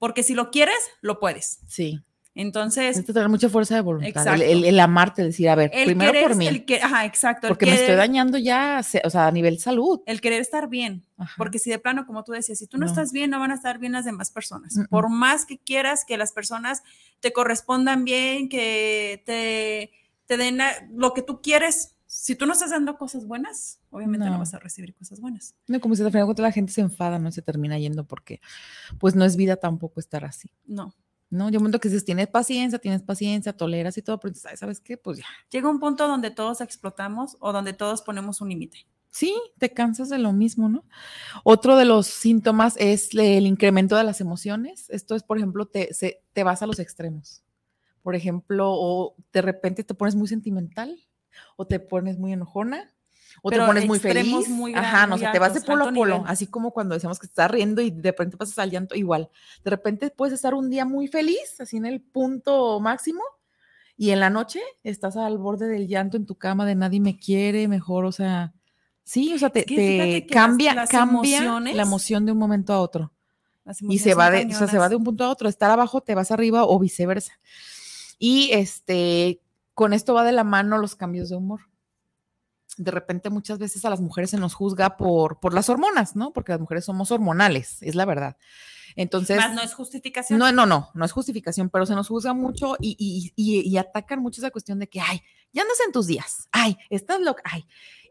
[0.00, 1.60] Porque si lo quieres, lo puedes.
[1.68, 2.02] Sí,
[2.34, 4.42] Entonces, necesitas tener mucha fuerza de voluntad, el, Exacto.
[4.44, 7.48] el- el amarte, decir, a ver, el primero querer, por mí, el que, ajá, exacto.
[7.48, 10.00] porque me estoy dañando ya, o sea, a nivel salud.
[10.06, 11.04] El querer estar bien.
[11.18, 11.34] Ajá.
[11.36, 12.90] Porque si de plano, como tú decías, si tú no, No.
[12.92, 14.74] estás bien, no van a estar bien las demás personas.
[14.88, 16.82] Por más que quieras que las personas
[17.18, 19.90] te correspondan bien, que te,
[20.26, 20.60] te den
[20.94, 24.38] lo que tú quieres, si tú no estás dando cosas buenas, obviamente no, No.
[24.38, 25.54] vas a recibir cosas buenas.
[25.68, 28.40] No, como si al final la gente se enfada, no se termina yendo porque
[28.98, 30.50] pues no es vida tampoco estar así.
[30.66, 30.94] No.
[31.28, 34.80] No, yo momento que dices, tienes paciencia, tienes paciencia, toleras y todo, pero "Ay, ¿sabes
[34.80, 34.96] qué?
[34.96, 35.24] Pues ya.
[35.50, 38.78] Llega un punto donde todos explotamos o donde todos ponemos un límite.
[39.10, 40.84] Sí, te cansas de lo mismo, ¿no?
[41.44, 44.88] Otro de los síntomas es el incremento de las emociones.
[44.90, 47.42] Esto es, por ejemplo, te, se- te vas a los extremos.
[48.02, 50.98] Por ejemplo, o de repente te pones muy sentimental,
[51.56, 52.92] o te pones muy enojona,
[53.42, 54.48] o Pero te pones muy feliz.
[54.48, 56.30] muy Ajá, no, o sea, te vas de polo a polo, nivel.
[56.30, 59.30] así como cuando decíamos que estás riendo y de repente pasas al llanto, igual.
[59.64, 63.22] De repente puedes estar un día muy feliz, así en el punto máximo,
[63.96, 67.18] y en la noche estás al borde del llanto en tu cama de nadie me
[67.18, 68.52] quiere, mejor, o sea,
[69.04, 72.26] sí, o sea, te, que te fíjate que las- cambia, las cambia emociones- la emoción
[72.26, 73.12] de un momento a otro.
[73.82, 76.00] Y se va de, o sea, se va de un punto a otro, estar abajo,
[76.00, 77.38] te vas arriba o viceversa.
[78.18, 79.40] Y este,
[79.74, 81.60] con esto va de la mano los cambios de humor.
[82.76, 86.32] De repente muchas veces a las mujeres se nos juzga por, por las hormonas, ¿no?
[86.32, 88.36] Porque las mujeres somos hormonales, es la verdad.
[88.96, 90.38] Entonces, Más no es justificación.
[90.38, 93.76] no, no, no, no es justificación, pero se nos juzga mucho y, y, y- y
[93.78, 97.42] atacan mucho esa cuestión de que, ay, ya andas en tus días, ay, estás loca,
[97.44, 97.64] ay.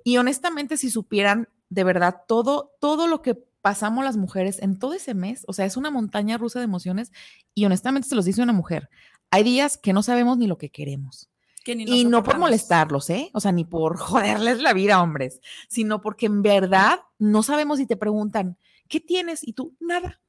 [0.03, 4.93] Y honestamente, si supieran de verdad todo, todo lo que pasamos las mujeres en todo
[4.93, 7.11] ese mes, o sea, es una montaña rusa de emociones
[7.53, 8.89] y honestamente se los dice una mujer.
[9.31, 11.29] Hay días que no sabemos ni lo que queremos.
[11.63, 13.29] Que ni Y no por molestarlos, ¿eh?
[13.33, 17.85] O sea, ni por joderles la vida, hombres, sino porque en verdad no sabemos si
[17.85, 18.57] te preguntan,
[18.87, 19.47] ¿qué tienes?
[19.47, 20.21] Y tú, nada.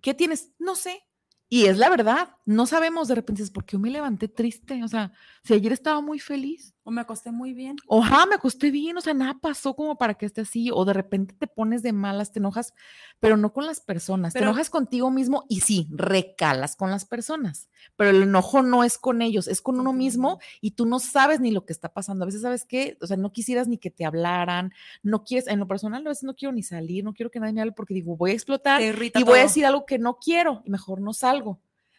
[0.00, 0.50] ¿Qué tienes?
[0.58, 1.04] No sé.
[1.52, 4.88] Y es la verdad, no sabemos de repente, es porque yo me levanté triste, o
[4.88, 7.76] sea, si ayer estaba muy feliz, O me acosté muy bien.
[7.88, 10.92] ojalá me acosté bien, o sea, nada pasó como para que esté así, o de
[10.92, 12.72] repente te pones de malas, te enojas,
[13.18, 17.68] pero no con las personas, te enojas contigo mismo y sí, recalas con las personas,
[17.96, 21.40] pero el enojo no es con ellos, es con uno mismo y tú no sabes
[21.40, 22.22] ni lo que está pasando.
[22.22, 22.96] A veces, ¿sabes qué?
[23.00, 24.72] O sea, no quisieras ni que te hablaran,
[25.02, 27.54] no quieres, en lo personal, a veces no quiero ni salir, no quiero que nadie
[27.54, 30.62] me hable porque digo, voy a explotar y voy a decir algo que no quiero
[30.64, 31.39] y mejor no salgo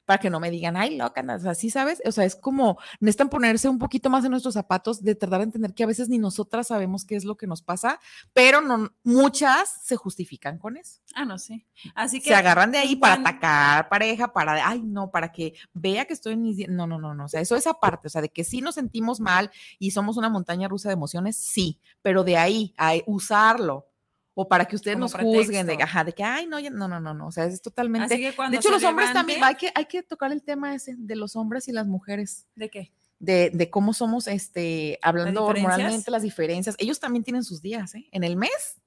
[0.04, 2.02] para que no me digan, ay, loca, así, ¿sabes?
[2.06, 5.46] O sea, es como, necesitan ponerse un poquito más en nuestros zapatos de tratar de
[5.46, 8.00] entender que a veces ni nosotras sabemos qué es lo que nos pasa,
[8.34, 11.00] pero no, muchas se justifican con eso.
[11.16, 11.66] Ah, no, sí.
[11.96, 15.54] Así que Se agarran de ahí para cuando- atacar pareja, para, ay, no, para que
[15.72, 16.68] vea que estoy en mis.
[16.68, 17.26] No, no, no, no.
[17.26, 18.08] O sea, eso es aparte.
[18.08, 21.38] O sea, de que sí nos sentimos mal y somos una montaña rusa de emociones,
[21.38, 23.88] sí, pero de ahí a usarlo
[24.34, 25.84] o para que ustedes Como nos juzguen de, pretexto.
[25.84, 27.28] ajá, de que, ay, no, ya- no, no, no, no.
[27.28, 28.14] O sea, es totalmente.
[28.14, 30.42] Así que cuando De hecho, los hombres también, levanten- hay que, hay que tocar el
[30.44, 32.92] tema ese de los hombres y las mujeres, ¿De qué?
[33.20, 35.74] de, de cómo somos, este, hablando diferencias?
[35.74, 36.76] hormonalmente, las diferencias.
[36.80, 38.08] Ellos también tienen sus días, ¿eh?
[38.12, 38.78] En el mes,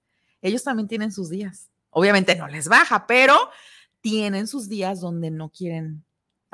[0.43, 1.69] ellos también tienen sus días.
[1.91, 3.37] Obviamente no les baja, pero
[4.01, 6.05] tienen sus días donde no quieren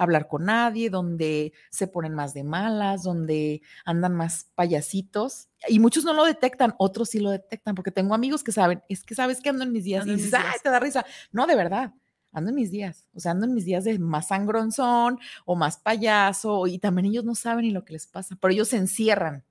[0.01, 5.49] hablar con nadie, donde se ponen más de malas, donde andan más payasitos.
[5.69, 9.05] Y muchos no lo detectan, otros sí lo detectan, porque tengo amigos que saben, es
[9.05, 11.05] que sabes que ando en mis días y dices, ay, te da risa.
[11.33, 11.93] No, de verdad,
[12.33, 15.77] ando en mis días, o sea, ando en mis días de más sangronzón o más
[15.77, 19.45] payaso, y también ellos no saben ni lo que les pasa, pero ellos se encierran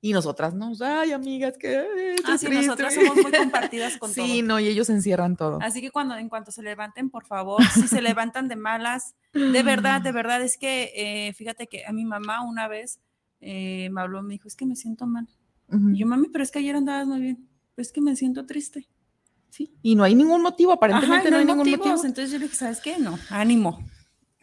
[0.00, 2.16] y nosotras no, ay, amigas, que.
[2.24, 4.24] Ah, sí, nosotras somos muy compartidas con todo.
[4.24, 5.58] Sí, no, y ellos encierran todo.
[5.62, 9.62] Así que cuando, en cuanto se levanten, por favor, si se levantan de malas, de
[9.62, 13.00] verdad, de verdad, es que eh, fíjate que a mi mamá una vez
[13.40, 15.28] eh, me habló, me dijo, es que me siento mal.
[15.68, 17.48] Y yo, mami, pero es que ayer andabas muy bien.
[17.74, 18.88] Pues es que me siento triste.
[19.50, 19.74] Sí.
[19.82, 21.94] Y no hay ningún motivo, aparentemente no, hay, ningún motivo.
[22.04, 22.98] Entonces yo le dije, ¿sabes qué?
[22.98, 23.80] No, ánimo.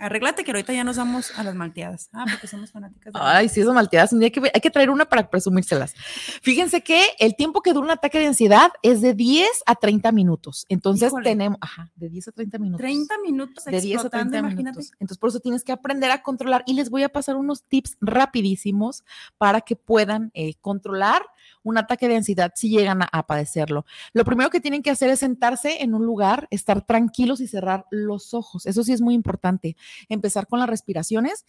[0.04, 2.10] Arréglate que ahorita ya nos vamos a las malteadas.
[2.12, 3.14] Ah, porque somos fanáticas.
[3.14, 4.12] De Ay, sí, esas malteadas.
[4.12, 5.94] Un día que, hay que traer una para presumírselas.
[6.42, 10.12] Fíjense que el tiempo que dura un ataque de ansiedad es de 10 a 30
[10.12, 10.66] minutos.
[10.68, 12.82] Entonces tenemos, ajá, de 10 a 30 minutos.
[12.82, 14.92] 30 minutos De 10 a 30 minutos.
[15.00, 17.96] Entonces por eso tienes que aprender a controlar y les voy a pasar unos tips
[18.02, 19.06] rapidísimos
[19.38, 21.24] para que puedan eh, controlar
[21.64, 23.86] un ataque de ansiedad si llegan a, padecerlo.
[24.12, 27.86] Lo primero que tienen que hacer es sentarse en un lugar, estar tranquilos y cerrar
[27.90, 28.66] los ojos.
[28.66, 29.78] Eso sí es muy importante.
[30.10, 31.46] Empezar con las respiraciones,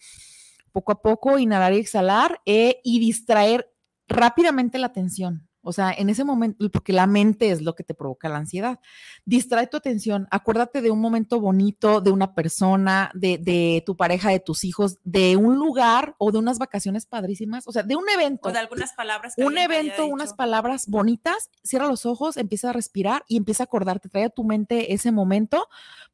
[0.71, 3.71] poco a poco, inhalar y exhalar eh, y distraer
[4.07, 5.47] rápidamente la atención.
[5.65, 8.79] O sea, en ese momento, porque la mente es lo que te provoca la ansiedad.
[9.25, 14.39] Distrae tu atención, acuérdate de un momento bonito, de una persona, de, tu pareja, de
[14.39, 18.49] tus hijos, de un lugar o de unas vacaciones padrísimas, o sea, de un evento.
[18.49, 19.33] O de algunas palabras.
[19.37, 24.07] un evento, unas palabras bonitas, cierra los ojos, empieza a respirar y empieza a acordarte,
[24.07, 25.67] trae a tu mente ese momento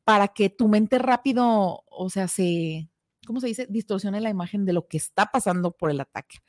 [0.05, 2.90] para que tu mente rápido, o sea, se,
[3.31, 3.65] ¿cómo se dice?
[3.69, 6.39] Distorsione la imagen de lo que está pasando por el ataque.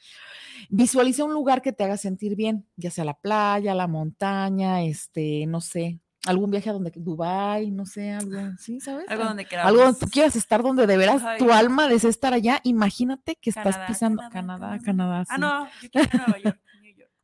[0.69, 5.47] Visualiza un lugar que te haga sentir bien, ya sea la playa, la montaña, este,
[5.47, 9.09] no sé, algún viaje a donde, Dubai, no sé, algo, ¿sí, sabes?
[9.09, 9.65] Algo donde quieras.
[9.69, 12.61] Algo donde tú quieras estar, donde de veras tu alma desea estar allá.
[12.65, 15.25] Imagínate que estás pisando Canadá, Canadá.
[15.29, 16.61] Ah, no, yo quiero Nueva York.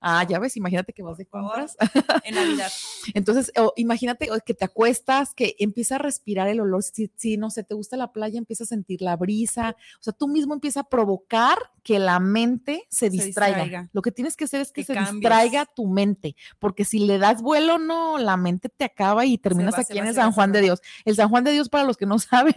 [0.00, 1.76] Ah, ya ves, imagínate que vas de compras.
[2.24, 2.70] En Navidad.
[3.14, 6.82] Entonces, imagínate que te acuestas, que empieza a respirar el olor.
[6.82, 9.76] Si, no sé, te gusta la playa, empieza a sentir la brisa.
[9.98, 13.88] O sea, tú mismo empieza a provocar que la mente se, distraiga.
[13.92, 17.40] Lo que tienes que hacer es que, se distraiga tu mente, porque si le das
[17.40, 20.82] vuelo, no, la mente te acaba y terminas aquí en el San Juan de Dios.
[21.06, 22.54] El San Juan de Dios, para los que no saben,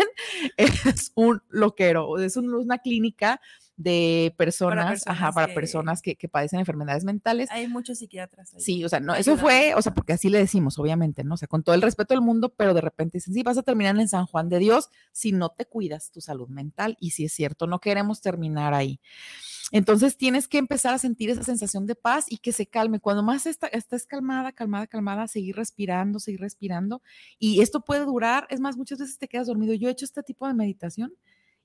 [0.58, 3.40] es un loquero, es una clínica
[3.78, 7.50] de personas, para ajá, para que, personas que, padecen enfermedades mentales.
[7.52, 8.54] Hay muchos psiquiatras.
[8.54, 8.62] Ahí.
[8.62, 11.36] Sí, o sea, no, eso fue, o sea, porque así le decimos, obviamente, ¿no?
[11.36, 13.64] O sea, con todo el respeto del mundo, pero de repente dicen, sí, vas a
[13.64, 16.98] terminar en San Juan de Dios si no te cuidas tu salud mental.
[17.00, 19.00] Y si es cierto, no queremos terminar ahí.
[19.72, 23.00] Entonces tienes que empezar a sentir esa sensación de paz y que se calme.
[23.00, 27.02] Cuando más está, estés calmada, calmada, calmada, seguir respirando, seguir respirando.
[27.40, 29.74] Y esto puede durar, es más, muchas veces te quedas dormido.
[29.74, 31.14] Yo he hecho este tipo de meditación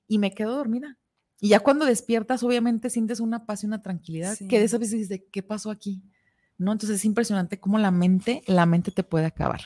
[0.07, 0.97] y me quedo dormida
[1.39, 4.99] y ya cuando despiertas, obviamente sientes una paz y una tranquilidad que de esas veces
[4.99, 6.01] dices, ¿qué pasó aquí?
[6.57, 6.71] ¿No?
[6.71, 9.61] Entonces es impresionante cómo la mente, la mente te puede acabar.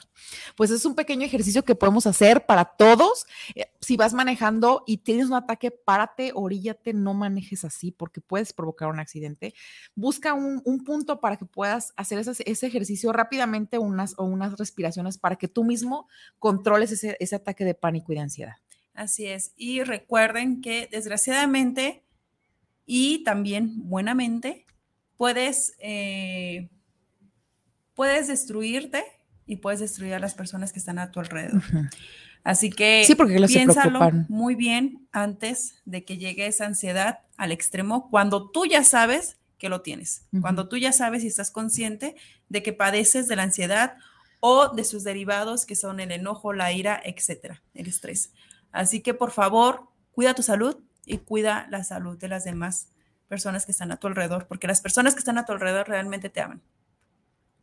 [0.57, 3.25] Pues es un pequeño ejercicio que podemos hacer para todos.
[3.55, 8.51] Eh, si vas manejando y tienes un ataque, párate, oríllate, no manejes así porque puedes
[8.51, 9.53] provocar un accidente.
[9.95, 15.17] Busca un, punto para que puedas hacer ese, ese, ejercicio rápidamente unas, o unas respiraciones
[15.17, 16.09] para que tú mismo
[16.39, 18.55] controles ese, ese ataque de pánico y de ansiedad.
[18.93, 19.53] Así es.
[19.55, 22.03] Y recuerden que desgraciadamente
[22.85, 24.65] y también buenamente
[25.17, 26.69] puedes, eh,
[27.93, 29.03] puedes destruirte
[29.45, 31.61] y puedes destruir a las personas que están a tu alrededor.
[32.43, 38.09] Así que sí, porque piénsalo muy bien antes de que llegue esa ansiedad al extremo,
[38.09, 42.15] cuando tú ya sabes que lo tienes, cuando tú ya sabes y estás consciente
[42.49, 43.95] de que padeces de la ansiedad
[44.39, 48.31] o de sus derivados que son el enojo, la ira, etcétera, el estrés.
[48.71, 52.89] Así que por favor, cuida tu salud y cuida la salud de las demás
[53.27, 56.29] personas que están a tu alrededor, porque las personas que están a tu alrededor realmente
[56.29, 56.61] te aman.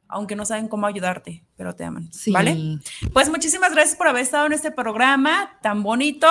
[0.08, 2.10] Aunque no saben cómo ayudarte, pero te aman.
[2.32, 2.78] ¿Vale?
[3.12, 6.26] Pues muchísimas gracias por haber estado en este programa tan bonito.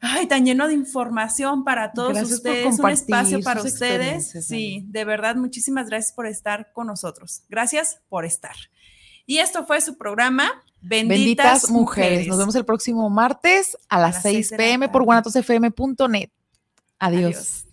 [0.00, 4.46] Ay, tan lleno de información para todos ustedes, un espacio para ustedes.
[4.46, 7.42] Sí, de verdad, muchísimas gracias por estar con nosotros.
[7.50, 8.56] Gracias por estar.
[9.30, 12.26] Y esto fue su programa Benditas, mujeres.
[12.26, 16.30] Nos vemos el próximo martes a las, 6 pm por guanatosfm.net.
[16.98, 17.64] Adiós.